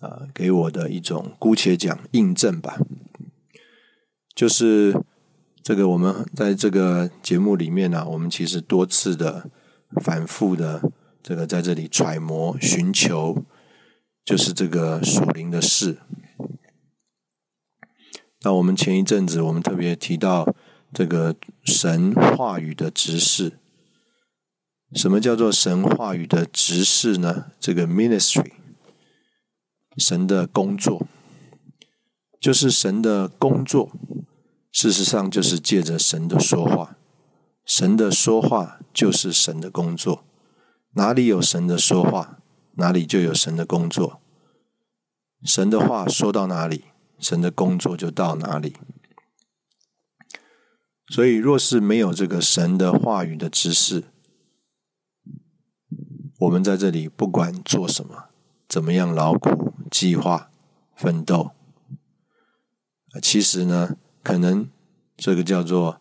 [0.00, 2.78] 啊，给我的一种姑且讲印证吧，
[4.34, 4.98] 就是
[5.62, 9.50] 这个我们在这个节目里面呢，我们其实多次的
[10.02, 10.90] 反复的
[11.22, 13.44] 这个在这里揣摩寻求，
[14.24, 15.98] 就是这个属灵的事。
[18.42, 20.54] 那我们前一阵子我们特别提到
[20.94, 23.58] 这个神话语的执事，
[24.94, 27.52] 什么叫做神话语的执事呢？
[27.60, 28.52] 这个 ministry。
[29.96, 31.06] 神的工作
[32.40, 33.90] 就是神的工作，
[34.72, 36.96] 事实上就是借着神的说话，
[37.66, 40.24] 神的说话就是神的工作。
[40.94, 42.38] 哪里有神的说话，
[42.76, 44.20] 哪里就有神的工作。
[45.44, 46.84] 神的话说到哪里，
[47.18, 48.76] 神的工作就到哪里。
[51.08, 54.04] 所以，若是没有这个神的话语的知识，
[56.38, 58.29] 我们在这里不管做什么，
[58.70, 59.74] 怎么样劳苦。
[59.90, 60.52] 计划
[60.94, 61.50] 奋斗，
[63.20, 64.70] 其实呢，可能
[65.16, 66.00] 这个叫做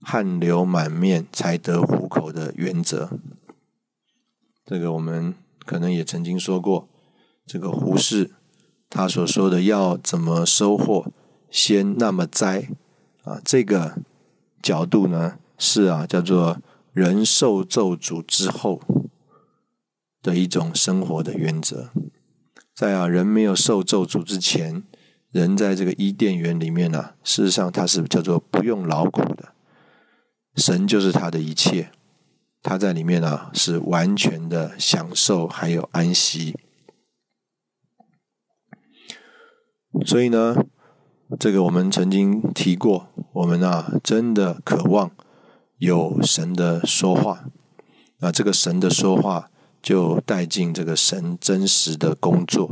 [0.00, 3.08] 汗流满面才得糊口的原则。
[4.64, 6.88] 这个我们可能也曾经说过，
[7.46, 8.32] 这个胡适
[8.90, 11.06] 他所说的要怎么收获，
[11.48, 12.68] 先那么栽
[13.22, 14.02] 啊，这个
[14.60, 16.58] 角度呢是啊叫做
[16.92, 18.82] 人受咒诅之后
[20.22, 21.90] 的一种生活的原则。
[22.74, 24.82] 在啊人没有受咒诅之前，
[25.30, 29.52] 人在这个伊甸园里面呢，事实上他是叫做不用劳苦的，
[30.56, 31.90] 神就是他的一切。
[32.62, 36.56] 他在里面呢，是完全的享受，还有安息。
[40.06, 40.56] 所以呢，
[41.38, 45.10] 这个我们曾经提过，我们啊真的渴望
[45.78, 47.44] 有神的说话，
[48.18, 49.50] 那这个神的说话
[49.82, 52.70] 就带进这个神真实的工作。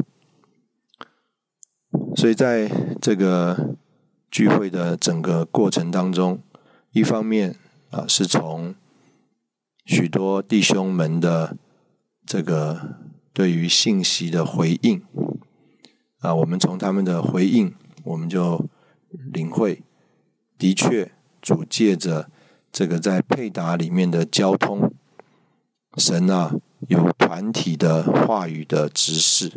[2.16, 2.70] 所以在
[3.00, 3.76] 这个
[4.30, 6.40] 聚会的整个过程当中，
[6.92, 7.56] 一方面
[7.90, 8.74] 啊是从
[9.84, 11.56] 许多弟兄们的
[12.24, 12.96] 这个
[13.32, 15.02] 对于信息的回应
[16.20, 18.66] 啊，我们从他们的回应，我们就
[19.32, 19.82] 领会，
[20.56, 22.30] 的确主借着
[22.70, 24.92] 这个在配搭里面的交通，
[25.96, 26.54] 神啊
[26.88, 29.52] 有团体的话语的指示。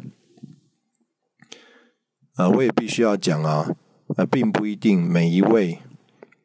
[2.35, 3.75] 呃，我也必须要讲啊，
[4.17, 5.79] 呃，并不一定每一位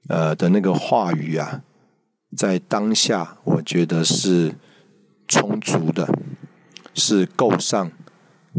[0.08, 1.64] 呃的那个话语啊。
[2.36, 4.54] 在当下，我觉得是
[5.26, 6.06] 充足的，
[6.94, 7.90] 是够上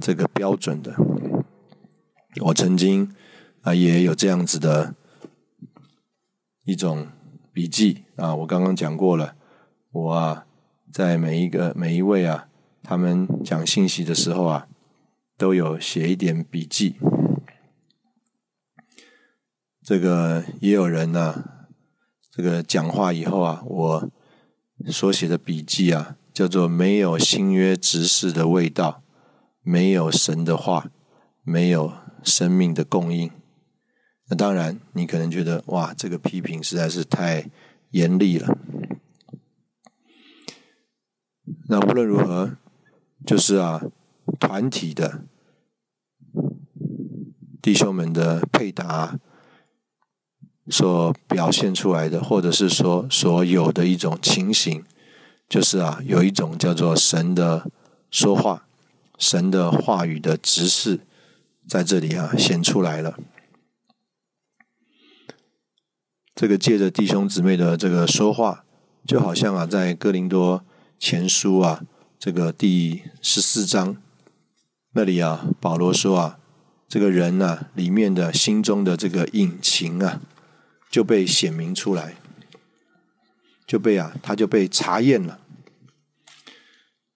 [0.02, 0.96] 这个标准的。
[2.46, 3.14] 我曾经
[3.62, 4.96] 啊也有这样子的
[6.66, 7.08] 一种
[7.54, 9.36] 笔记啊，我刚刚讲过了。
[9.92, 10.48] 我啊
[10.92, 12.48] 在每一个每一位啊，
[12.84, 14.68] 他们讲信息的时候啊，
[15.38, 16.96] 都有写一点笔记。
[19.84, 21.44] 这个也有人呢。
[22.32, 24.10] 这个讲话以后啊，我
[24.88, 29.04] 所写的笔记啊，叫做“没有新约执事的味道，
[29.62, 30.90] 没有神的话，
[31.44, 31.92] 没有
[32.24, 33.30] 生命的供应”。
[34.30, 37.50] 那当然，你可能觉得哇，这个批评实在是太
[37.90, 38.58] 严厉了。
[41.68, 42.58] 那无论如何，
[43.26, 43.82] 就是啊，
[44.40, 45.24] 团体的
[47.62, 49.20] 弟兄们的配搭。
[50.72, 54.84] 所表现出来的，或者是说所有的一种情形，
[55.48, 57.72] 就是啊，有一种叫做神的
[58.12, 58.68] 说话，
[59.18, 61.00] 神的话语的指示，
[61.68, 63.18] 在这里啊显出来了。
[66.36, 68.64] 这个借着弟兄姊妹的这个说话，
[69.08, 70.64] 就好像啊，在哥林多
[71.00, 71.82] 前书啊
[72.20, 73.98] 这个第十四章
[74.92, 76.40] 那里啊，保罗说啊，
[76.88, 80.22] 这个人呢里面的心中的这个隐情啊。
[80.92, 82.16] 就被显明出来，
[83.68, 85.38] 就被啊，他就被查验了。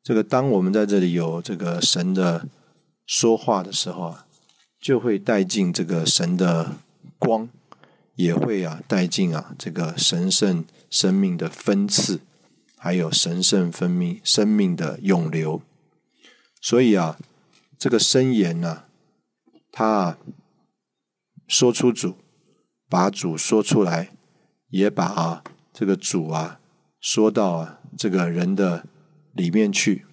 [0.04, 2.48] 这个当我们在这里有这个神的
[3.08, 4.28] 说话的时候啊，
[4.80, 6.74] 就会带进这个神的
[7.18, 7.50] 光，
[8.14, 12.20] 也会啊带进啊这个神圣生命的分次，
[12.84, 15.62] 还有神圣分命生命的涌流。
[16.60, 17.18] 所以啊，
[17.80, 18.84] 这个箴言呢，
[19.72, 20.18] 他啊
[21.48, 22.18] 说出主。
[22.90, 24.10] 把主说出来，
[24.68, 25.42] 也把
[25.72, 26.60] 这个主啊
[27.00, 28.86] 说到这个人的
[29.32, 30.06] 里面去。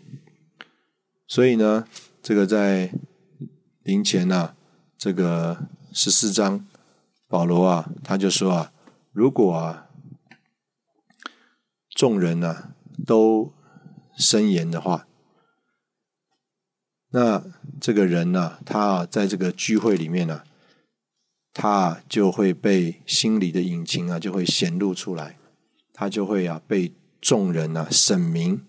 [1.27, 1.87] 所以呢，
[2.23, 2.91] 这个在
[3.83, 4.55] 灵前呢，
[4.97, 6.65] 这个十四章，
[7.29, 8.73] 保罗啊，他就说啊，
[9.13, 9.90] 如果啊
[12.01, 12.73] 众人呢
[13.05, 13.53] 都
[14.17, 15.07] 申言的话，
[17.11, 17.45] 那
[17.79, 20.45] 这个人呢，他在这个聚会里面呢。
[21.53, 25.37] 他就会被心里的隐情啊，就会显露出来，
[25.93, 28.63] 他就会啊被众人啊审明，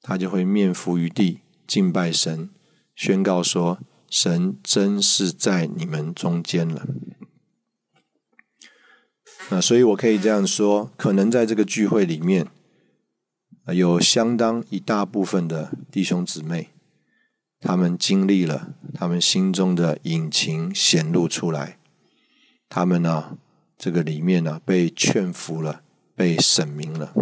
[0.00, 2.48] 他就会面伏于地敬拜神，
[2.94, 6.86] 宣告说：神真是在你们中间了。
[9.50, 12.46] 那所以我可以这样说，可能在这个聚会里面，
[13.74, 16.70] 有相当一大部分的弟兄姊妹，
[17.60, 21.78] 他们经历了他们心中的隐情显露出来。
[22.68, 23.38] 他们呢，
[23.76, 25.82] 这个里面呢被劝服了，
[26.14, 27.12] 被审明了。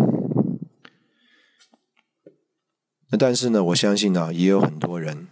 [3.11, 5.29] 那但是呢，我相信呢，也有很多人，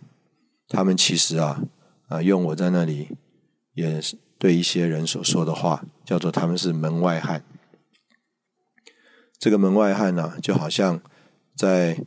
[0.69, 1.63] 他们其实啊
[2.09, 3.09] 啊，用我在那里
[3.75, 4.01] 也
[4.39, 7.45] 对一些人所说的话，叫做他们是门外汉。
[9.43, 11.03] 这个门外汉呢，就好像
[11.57, 12.07] 在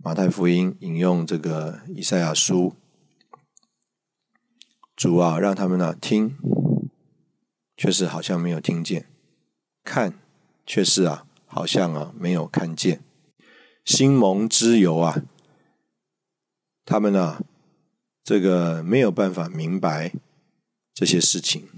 [0.00, 2.76] 马太福音引用这个以赛亚书，
[4.94, 6.36] 主啊，让他们呢听。
[7.76, 9.08] 却是好像没有听见，
[9.82, 10.20] 看
[10.64, 13.02] 却是啊，好像啊没有看见。
[13.84, 15.22] 心蒙之油啊，
[16.84, 17.42] 他们呢，
[18.22, 20.12] 这个没有办法明白
[20.94, 21.68] 这些事情。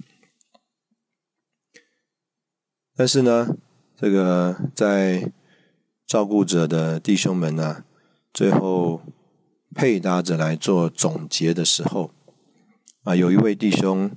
[2.94, 3.57] 但是呢，
[4.01, 5.30] 这个在
[6.07, 7.84] 照顾者的弟兄们呢，
[8.32, 9.03] 最后
[9.74, 12.11] 配搭着来做总结的时候，
[13.03, 14.11] 啊，有一位弟兄，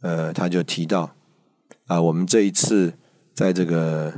[0.00, 1.14] 呃，他就提到，
[1.86, 2.94] 啊，我们这一次
[3.32, 4.12] 在这个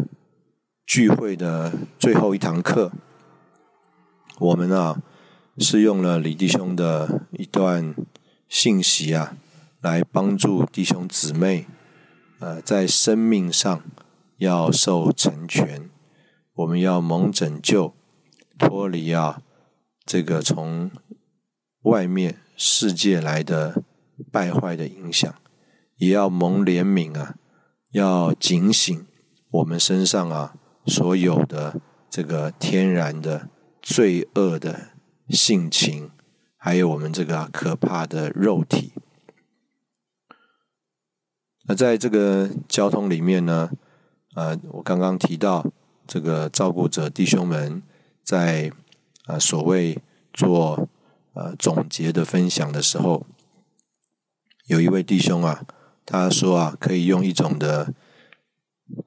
[0.87, 2.91] 聚会的最后一堂课，
[4.39, 5.03] 我们啊
[5.59, 7.95] 是用了李弟兄的一段
[8.49, 9.37] 信息啊，
[9.83, 11.67] 来帮助弟兄姊妹，
[12.39, 13.83] 呃，在生命上。
[14.41, 15.91] 要受成全，
[16.55, 17.95] 我们要蒙拯救，
[18.59, 19.43] 脱离啊
[20.07, 20.91] 这个从
[21.83, 23.83] 外面世界来的
[24.33, 25.35] 败坏的影响，
[25.97, 27.37] 也要蒙怜悯啊，
[27.93, 29.07] 要警醒
[29.51, 31.79] 我们身上啊所有的
[32.09, 33.51] 这个天然的
[33.83, 34.93] 罪恶的
[35.29, 36.11] 性情，
[36.57, 38.95] 还有我们这个可怕的肉体。
[41.65, 43.71] 那在这个交通里面呢？
[44.35, 45.67] 呃，我刚刚提到
[46.07, 47.83] 这个照顾者弟兄们
[48.23, 48.71] 在
[49.25, 49.99] 啊所谓
[50.33, 50.89] 做
[51.33, 53.27] 呃总结的分享的时候，
[54.67, 55.65] 有一位弟兄啊，
[56.07, 57.93] 他说啊，可以用一种的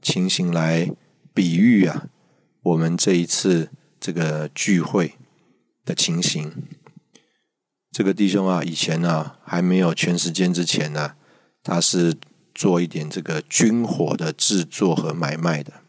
[0.01, 0.91] 情形来
[1.34, 2.09] 比喻啊，
[2.61, 3.71] 我们这一次
[4.01, 5.15] 这个聚会
[5.86, 6.51] 的情形。
[7.91, 11.15] 这个弟兄啊，以前呢还没有全时间之前呢，
[11.63, 12.17] 他是。
[12.56, 15.82] 做一点这个军火的制作和买卖的，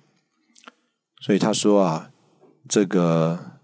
[1.20, 2.10] 所以他说啊，
[2.66, 3.60] 这个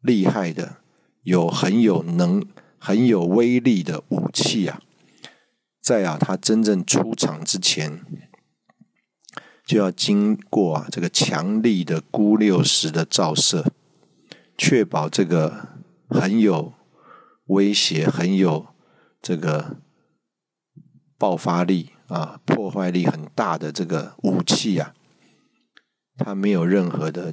[0.00, 0.76] 厉害的、
[1.22, 2.46] 有很有能、
[2.78, 4.80] 很有威力的武器啊，
[5.80, 8.04] 在啊他真正出场之前，
[9.66, 13.72] 就要经过啊这个强力的钴六十的照射，
[14.56, 15.70] 确保这个
[16.08, 16.74] 很有
[17.46, 18.68] 威胁、很有
[19.20, 19.78] 这个。
[21.24, 24.92] 爆发力啊，破坏力很大的这个武器啊，
[26.18, 27.32] 它没有任何的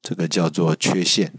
[0.00, 1.34] 这个叫做缺陷。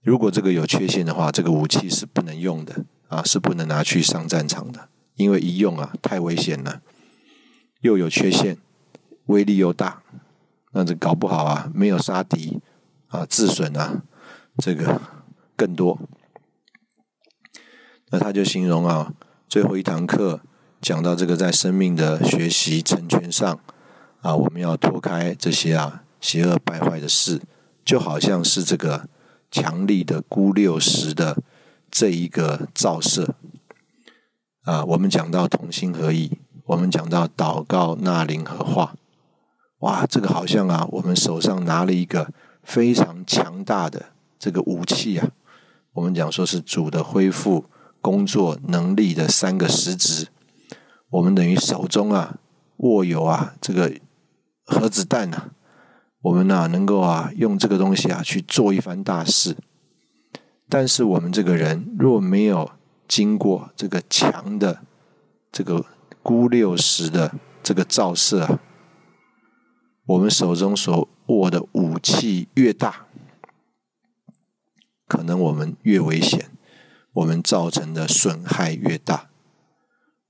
[0.00, 6.80] 如果这个有缺陷的话，这个武器是不能用的啊，是不能拿去上战场的，因为一用啊太危险了，
[7.80, 8.56] 又有缺陷，
[9.26, 10.04] 威力又大，
[10.70, 12.60] 那这搞不好啊没有杀敌
[13.08, 14.04] 啊，自损啊
[14.58, 15.02] 这个
[15.56, 15.98] 更多。
[18.10, 19.12] 那他就形容啊。
[19.50, 20.38] 最后一堂课
[20.80, 23.58] 讲到这个，在生命的学习成全上
[24.20, 27.40] 啊，我们要脱开这些啊邪恶败坏的事，
[27.84, 29.08] 就好像是这个
[29.50, 31.36] 强力的钴六十的
[31.90, 33.34] 这一个照射
[34.62, 34.84] 啊。
[34.84, 38.94] 我们讲到同心合意，我们讲到祷告纳灵和化，
[39.80, 42.32] 哇，这个好像啊，我们手上拿了一个
[42.62, 45.30] 非常强大的这个武器啊。
[45.94, 47.64] 我们讲说是主的恢复。
[48.00, 50.28] 工作能力的三个实质，
[51.10, 52.38] 我们等于手中啊
[52.78, 53.92] 握有啊这个
[54.64, 55.50] 核子弹呐，
[56.22, 59.56] 我们呐能够啊用这个东西啊去做一番大事。
[60.68, 62.70] 但是我们这个人若没有
[63.06, 64.82] 经过这个强的
[65.52, 65.84] 这个
[66.22, 68.60] 钴六十的这个照射啊，
[70.06, 73.06] 我们手中所握的武器越大，
[75.06, 76.50] 可能我们越危险。
[77.12, 79.30] 我们造成的损害越大，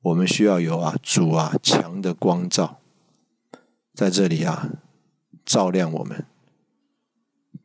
[0.03, 2.79] 我们需要有啊主啊强的光照，
[3.95, 4.71] 在这里啊
[5.45, 6.27] 照亮我们，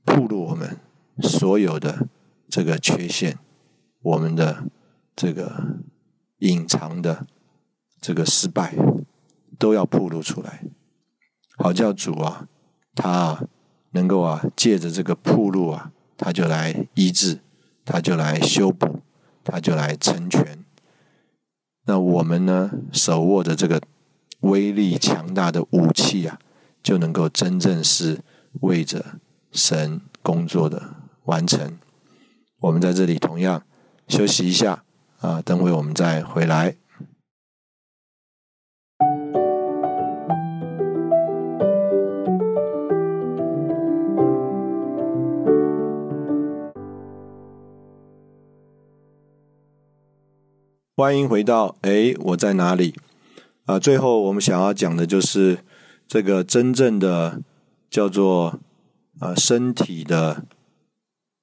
[0.04, 0.80] 暴露我们
[1.22, 2.08] 所有的
[2.50, 3.40] 这个缺陷，
[4.02, 4.66] 我们的
[5.16, 5.80] 这个
[6.40, 7.26] 隐藏的
[8.02, 8.76] 这个失败，
[9.58, 10.66] 都要暴露出来，
[11.58, 12.48] 好叫主啊
[12.94, 13.48] 他
[13.92, 17.40] 能够啊借着这个铺路啊，他就来医治，
[17.86, 19.00] 他就来修补。
[19.48, 20.66] 他就来成全，
[21.86, 22.72] 那我们呢？
[22.92, 23.80] 手握着这个
[24.40, 26.40] 威力强大的武器啊，
[26.82, 28.22] 就能够真正是
[28.62, 29.20] 为着
[29.52, 31.78] 神工作的完成。
[32.62, 33.62] 我们在这里同样
[34.08, 34.84] 休息一下
[35.20, 36.76] 啊，等会我们再回来。
[50.98, 52.96] 欢迎回到哎，我在哪里？
[53.66, 55.60] 啊，最后我们想要讲的就是
[56.08, 57.42] 这个真正的
[57.90, 58.62] 叫做
[59.20, 60.46] 啊身体的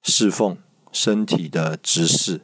[0.03, 0.57] 侍奉，
[0.91, 2.41] 身体的指示。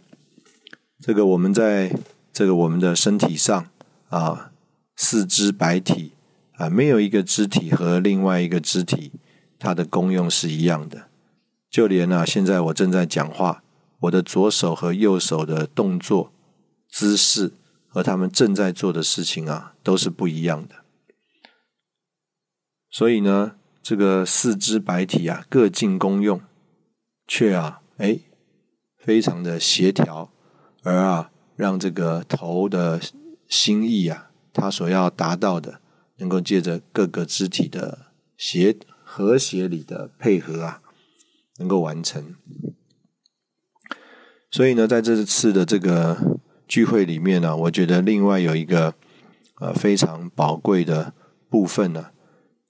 [1.00, 1.96] 这个我们在
[2.30, 3.70] 这个我们的身体上
[4.10, 4.50] 啊，
[4.94, 6.12] 四肢百体
[6.58, 9.12] 啊，没有一个肢体和另外一个肢体
[9.58, 11.04] 它的功用是一样的。
[11.70, 13.62] 就连啊，现在我正在讲话，
[14.00, 16.32] 我的左手和右手的动作
[16.88, 17.52] 姿势
[17.86, 20.84] 和他们正在做的事情啊，都是不一样的。
[22.90, 26.40] 所以呢，这个四肢百体啊，各尽功用，
[27.26, 28.20] 却啊，哎，
[28.96, 30.32] 非常的协调，
[30.82, 33.00] 而啊，让这个头的
[33.48, 35.80] 心意啊，他所要达到的，
[36.16, 40.82] 能够借着各个肢体的协和谐里的配合啊。
[41.60, 42.36] 能够完成，
[44.48, 48.94] 所以呢，在这次的这个聚会里面呢，我觉得另外有一个
[49.60, 51.14] 呃非常宝贵的
[51.48, 52.10] 部分呢，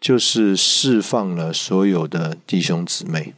[0.01, 3.35] 就是释放了所有的弟兄姊妹。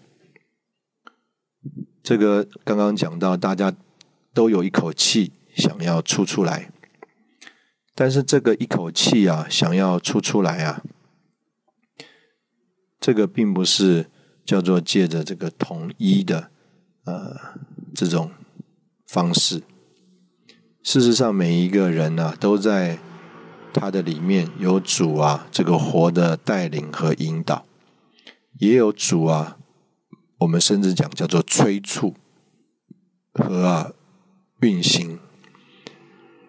[2.02, 3.74] 这个刚刚讲到，大家
[4.34, 6.70] 都有一口气想要出出来，
[7.94, 10.82] 但是这个一口气啊，想要出出来啊，
[13.00, 14.10] 这个并不是。
[14.42, 16.50] 叫做借着这个统一的
[17.04, 17.36] 呃
[17.94, 18.32] 这种
[19.06, 19.62] 方式，
[20.82, 22.98] 事实上每一个人呢都在
[23.72, 27.64] 他的里面有主啊这个活的带领和引导，
[28.58, 29.58] 也有主啊，
[30.38, 32.14] 我们甚至讲叫做催促
[33.32, 33.92] 和啊
[34.60, 35.18] 运行。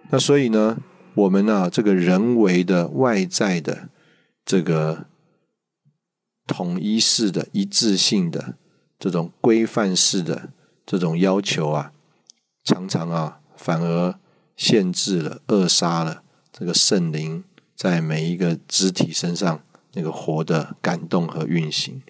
[0.09, 0.77] 那所以呢，
[1.15, 3.89] 我们呢这个人为的外在的
[4.45, 5.05] 这个。
[6.47, 8.55] 统一式的、一致性的
[8.99, 10.51] 这种规范式的
[10.85, 11.93] 这种要求啊，
[12.65, 14.15] 常常啊，反而
[14.57, 17.43] 限制了、扼杀了这个圣灵
[17.75, 19.61] 在每一个肢体身上
[19.93, 22.01] 那个活的感动和运行。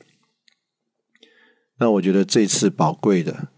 [1.77, 3.49] 那我觉得这次宝贵的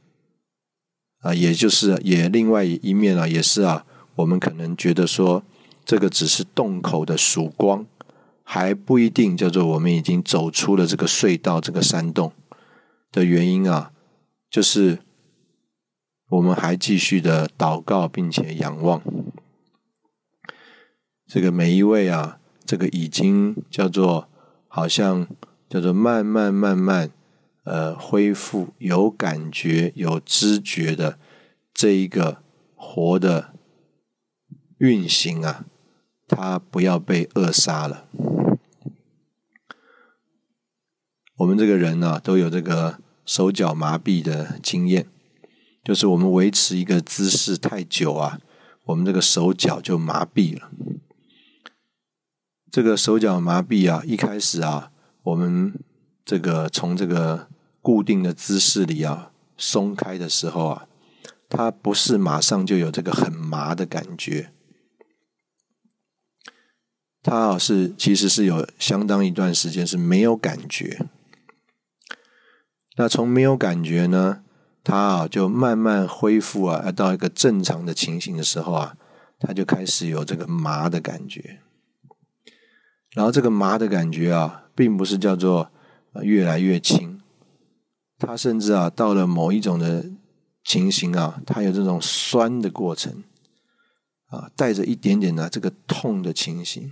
[1.20, 3.86] 啊，也就是也另外一面啊，也是啊，
[4.16, 5.44] 我们可能觉得说，
[5.86, 7.86] 这个只是洞口的曙光。
[8.46, 12.34] 还不一定叫做我们已经走出了这个隧道、这个山洞
[13.10, 13.94] 的原因啊，
[14.50, 15.00] 就是
[16.30, 19.02] 我们还继续的祷告，并且仰望
[21.28, 24.30] 这个每一位啊，这个已经叫做
[24.68, 25.28] 好像
[25.70, 27.12] 叫做慢慢慢慢
[27.64, 31.20] 呃恢复有感觉、有知觉的
[31.74, 32.44] 这一个
[32.76, 33.54] 活的
[34.78, 35.66] 运行啊，
[36.28, 38.08] 它不要被扼杀了。
[41.38, 45.08] 我们这个人呢，都有这个手脚麻痹的经验，
[45.84, 48.40] 就是我们维持一个姿势太久啊，
[48.86, 50.72] 我们这个手脚就麻痹了。
[52.72, 54.92] 这个手脚麻痹啊，一开始啊，
[55.24, 55.78] 我们
[56.24, 57.50] 这个从这个
[57.82, 60.88] 固定的姿势里啊松开的时候啊，
[61.50, 64.54] 它不是马上就有这个很麻的感觉，
[67.22, 71.08] 它啊是其实是有相当一段时间是没有感觉。
[72.96, 74.44] 那从没有感觉呢，
[74.84, 78.98] 它啊就慢慢恢复啊，到一个正常的情形的时候啊，
[79.40, 81.62] 它就开始有这个麻的感觉。
[83.12, 85.70] 然后这个麻的感觉啊，并不是叫做
[86.22, 87.22] 越来越轻，
[88.18, 90.06] 它甚至啊到了某一种的
[90.64, 93.24] 情形啊，它有这种酸的过程
[94.28, 96.92] 啊，带着一点点的这个痛的情形。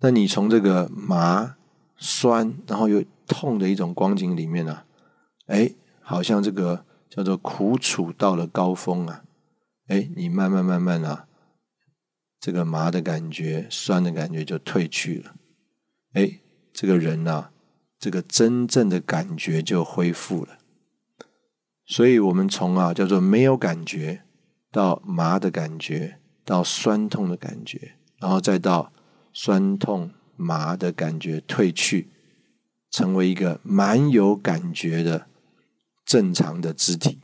[0.00, 1.56] 那你从这个麻
[1.96, 4.82] 酸，然后又痛的一种光景里面呢，
[5.46, 9.24] 哎，好像这个叫做苦楚到了高峰啊，
[9.88, 11.26] 哎，你慢慢慢慢啊，
[12.40, 15.34] 这个麻的感觉、酸的感觉就退去了，
[16.14, 16.40] 哎，
[16.72, 17.50] 这个人呐，
[17.98, 20.58] 这个真正的感觉就恢复了。
[21.86, 24.22] 所以，我们从啊叫做没有感觉，
[24.72, 28.90] 到麻的感觉，到酸痛的感觉，然后再到
[29.34, 32.10] 酸痛麻的感觉退去。
[32.90, 35.26] 成为一个蛮有感觉的
[36.04, 37.20] 正常的肢体。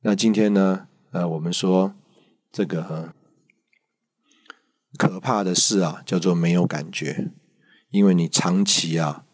[0.00, 0.88] 那今天呢？
[1.10, 1.94] 呃，我们说
[2.52, 3.14] 这个
[4.98, 7.32] 可怕的事啊，叫做没有感觉，
[7.90, 9.24] 因为你长期啊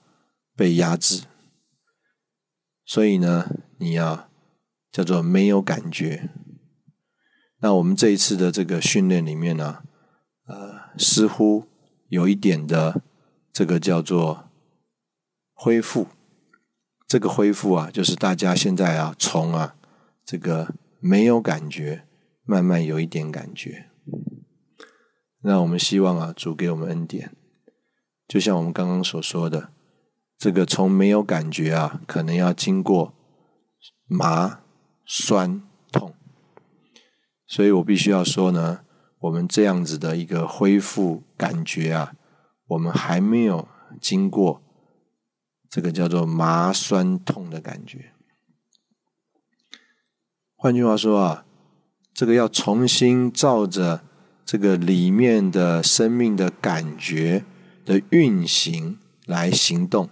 [0.54, 1.24] 被压制，
[2.84, 4.28] 所以呢，你要
[4.90, 6.30] 叫做没有感觉。
[7.58, 9.82] 那我们这一次的这个训练里面呢，
[10.46, 11.66] 呃，似乎
[12.08, 13.02] 有一点的
[13.52, 14.48] 这个叫做。
[15.54, 16.08] 恢复，
[17.12, 19.74] 这个恢复啊，就是大家现在啊，从啊
[20.24, 22.06] 这个没有感觉，
[22.42, 23.90] 慢慢有一点感觉。
[25.42, 27.36] 那我们希望啊，主给我们恩典，
[28.26, 29.68] 就像我们刚刚所说的，
[30.38, 33.12] 这个从没有感觉啊，可能要经过
[34.06, 34.60] 麻、
[35.04, 35.60] 酸、
[35.90, 36.14] 痛，
[37.46, 38.80] 所以我必须要说呢，
[39.18, 42.14] 我们这样子的一个恢复感觉啊，
[42.68, 43.68] 我们还没有
[44.00, 44.62] 经过
[45.72, 48.12] 这个叫做麻酸痛的感觉。
[50.54, 51.46] 换句话说啊，
[52.12, 54.04] 这个要重新照着
[54.44, 57.46] 这个里面的生命的感觉
[57.86, 60.10] 的运行来行动，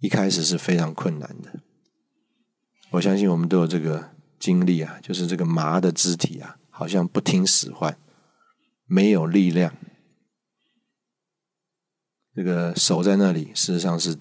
[0.00, 1.60] 一开始是非常困难的。
[2.90, 7.96] 我相信我们都有这个经历啊，就是这个麻的肢体啊，好像不听使唤，
[8.86, 9.72] 没有力量。
[12.38, 14.16] 这个手在那里，事实上是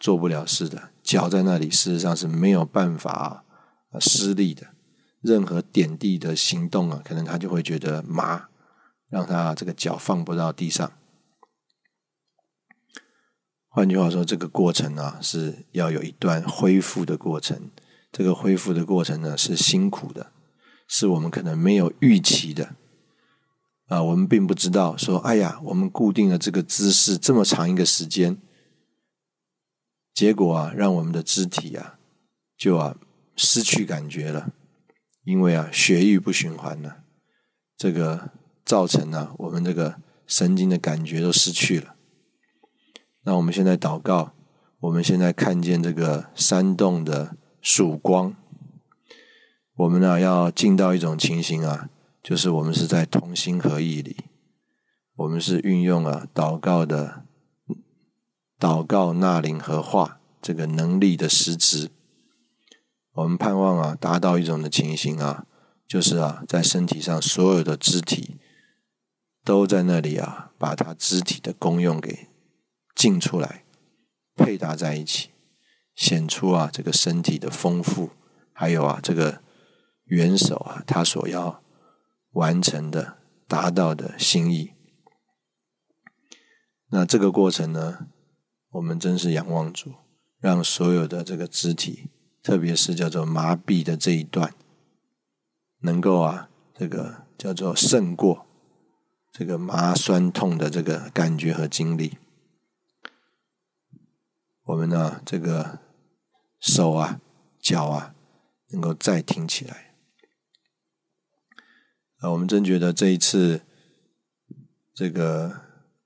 [0.00, 0.90] 做不了事的。
[1.04, 3.44] 脚在那里，事实上是没有办法
[3.92, 4.66] 啊施力的。
[5.20, 8.48] 任何点地的行动啊，可能他就会觉得麻，
[9.08, 10.94] 让他这个脚放不到地上。
[13.68, 17.70] 换句话说，这个过程啊是要有一段恢复的过程。
[18.10, 20.32] 这个恢复的过程呢是辛苦的，
[20.88, 22.74] 是我们可能没有预期的
[23.86, 24.02] 啊。
[24.02, 28.38] 我们并不知道说，哎呀，我们固定了这个姿势这么长一个时间。
[30.12, 31.98] 结果啊，让我们的肢体啊，
[32.56, 32.96] 就啊
[33.34, 34.52] 失去感觉了，
[35.24, 36.98] 因为啊血液不循环了，
[37.76, 38.30] 这个
[38.64, 41.96] 造成了我们这个神经的感觉都失去了。
[43.24, 44.32] 那我们现在祷告，
[44.78, 48.36] 我们现在看见这个山洞的曙光，
[49.74, 51.88] 我们呢要进到一种情形啊，
[52.24, 54.16] 就是我们是在同心合意里，
[55.14, 57.22] 我们是运用啊祷告的。
[58.56, 61.90] 祷告、纳灵和化这个能力的实质，
[63.12, 65.44] 我们盼望啊，达到一种的情形啊，
[65.86, 68.36] 就是啊，在身体上所有的肢体
[69.44, 72.28] 都在那里啊，把它肢体的功用给
[72.94, 73.64] 尽出来，
[74.34, 75.30] 配搭在一起，
[75.94, 78.12] 显出啊这个身体的丰富，
[78.52, 79.42] 还有啊这个
[80.04, 81.60] 元首啊他所要
[82.34, 83.18] 完成的、
[83.48, 84.74] 达到的心意。
[86.90, 88.06] 那这个过程呢？
[88.70, 89.94] 我们真是仰望主，
[90.40, 92.10] 让所有的这个肢体，
[92.42, 94.52] 特别是叫做麻痹的这一段，
[95.78, 98.46] 能够啊，这个叫做胜过
[99.30, 102.18] 这个麻酸痛的这个感觉和经历。
[104.64, 105.78] 我们呢，这个
[106.58, 107.20] 手啊、
[107.60, 108.14] 脚啊，
[108.70, 109.83] 能够再挺起来。
[112.30, 113.62] 我们真觉得这一次，
[114.94, 115.60] 这个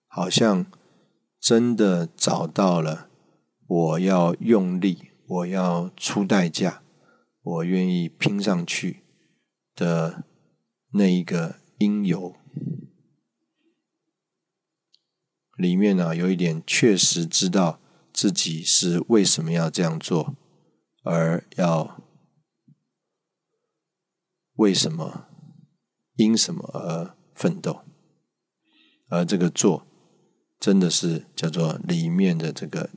[0.07, 0.66] 好像。
[1.41, 3.09] 真的找到了，
[3.69, 6.83] 我要用力，我要出代价，
[7.41, 9.05] 我愿意拼上去
[9.77, 10.25] 的
[10.95, 12.35] 那一个因由，
[15.57, 17.81] 里面呢有一点确实知道
[18.12, 20.37] 自己是为什么要这样做，
[21.05, 22.03] 而要
[24.55, 25.29] 为什么
[26.19, 27.81] 因什么而奋斗，
[29.09, 29.87] 而这个做。
[30.61, 32.91] 真的是叫做里面的这个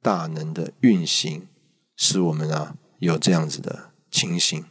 [0.00, 1.48] 大能的运行，
[1.96, 4.64] 使我们啊有这样子的情形。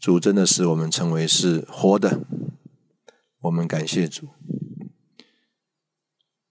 [0.00, 2.22] 主真的使我们成为是活的，
[3.42, 4.30] 我们感谢主。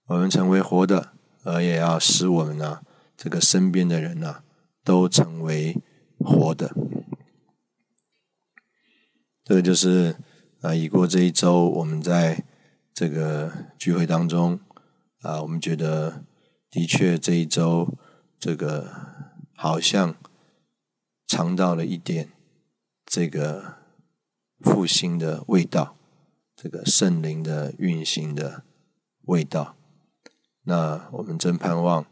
[0.06, 1.12] 我们成为活的，
[1.44, 2.80] 而也要使我们呢
[3.14, 4.42] 这个身边的人呢
[4.82, 5.76] 都成为
[6.18, 6.74] 活的。
[9.50, 10.14] 这个就是。
[10.60, 12.44] 啊，已过这一周，我们在
[12.92, 14.60] 这个聚会当中，
[15.22, 16.22] 啊，我们觉得
[16.70, 17.94] 的确这一周，
[18.38, 18.86] 这个
[19.56, 20.14] 好像
[21.26, 22.32] 尝到了一点
[23.06, 23.76] 这个
[24.60, 25.96] 复兴的味道，
[26.54, 28.64] 这个圣灵的运行的
[29.22, 29.76] 味道。
[30.64, 32.04] 那我们真盼望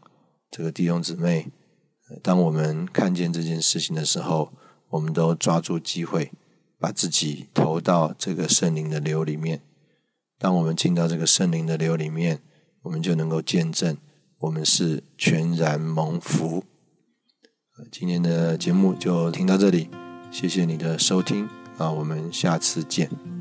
[0.49, 1.51] 这个弟兄姊妹，
[2.23, 4.51] 当我们看见这件事情的时候，
[4.89, 6.31] 我们都抓住机会。
[6.79, 9.61] 把自己投到这个圣灵的流里面。
[10.37, 12.39] 当我们进到这个圣灵的流里面，
[12.83, 13.97] 我们就能够见证
[14.39, 16.63] 我们是全然蒙福。
[17.91, 19.89] 今天的节目就听到这里，
[20.31, 23.38] 谢谢你的收听啊，我们下次见。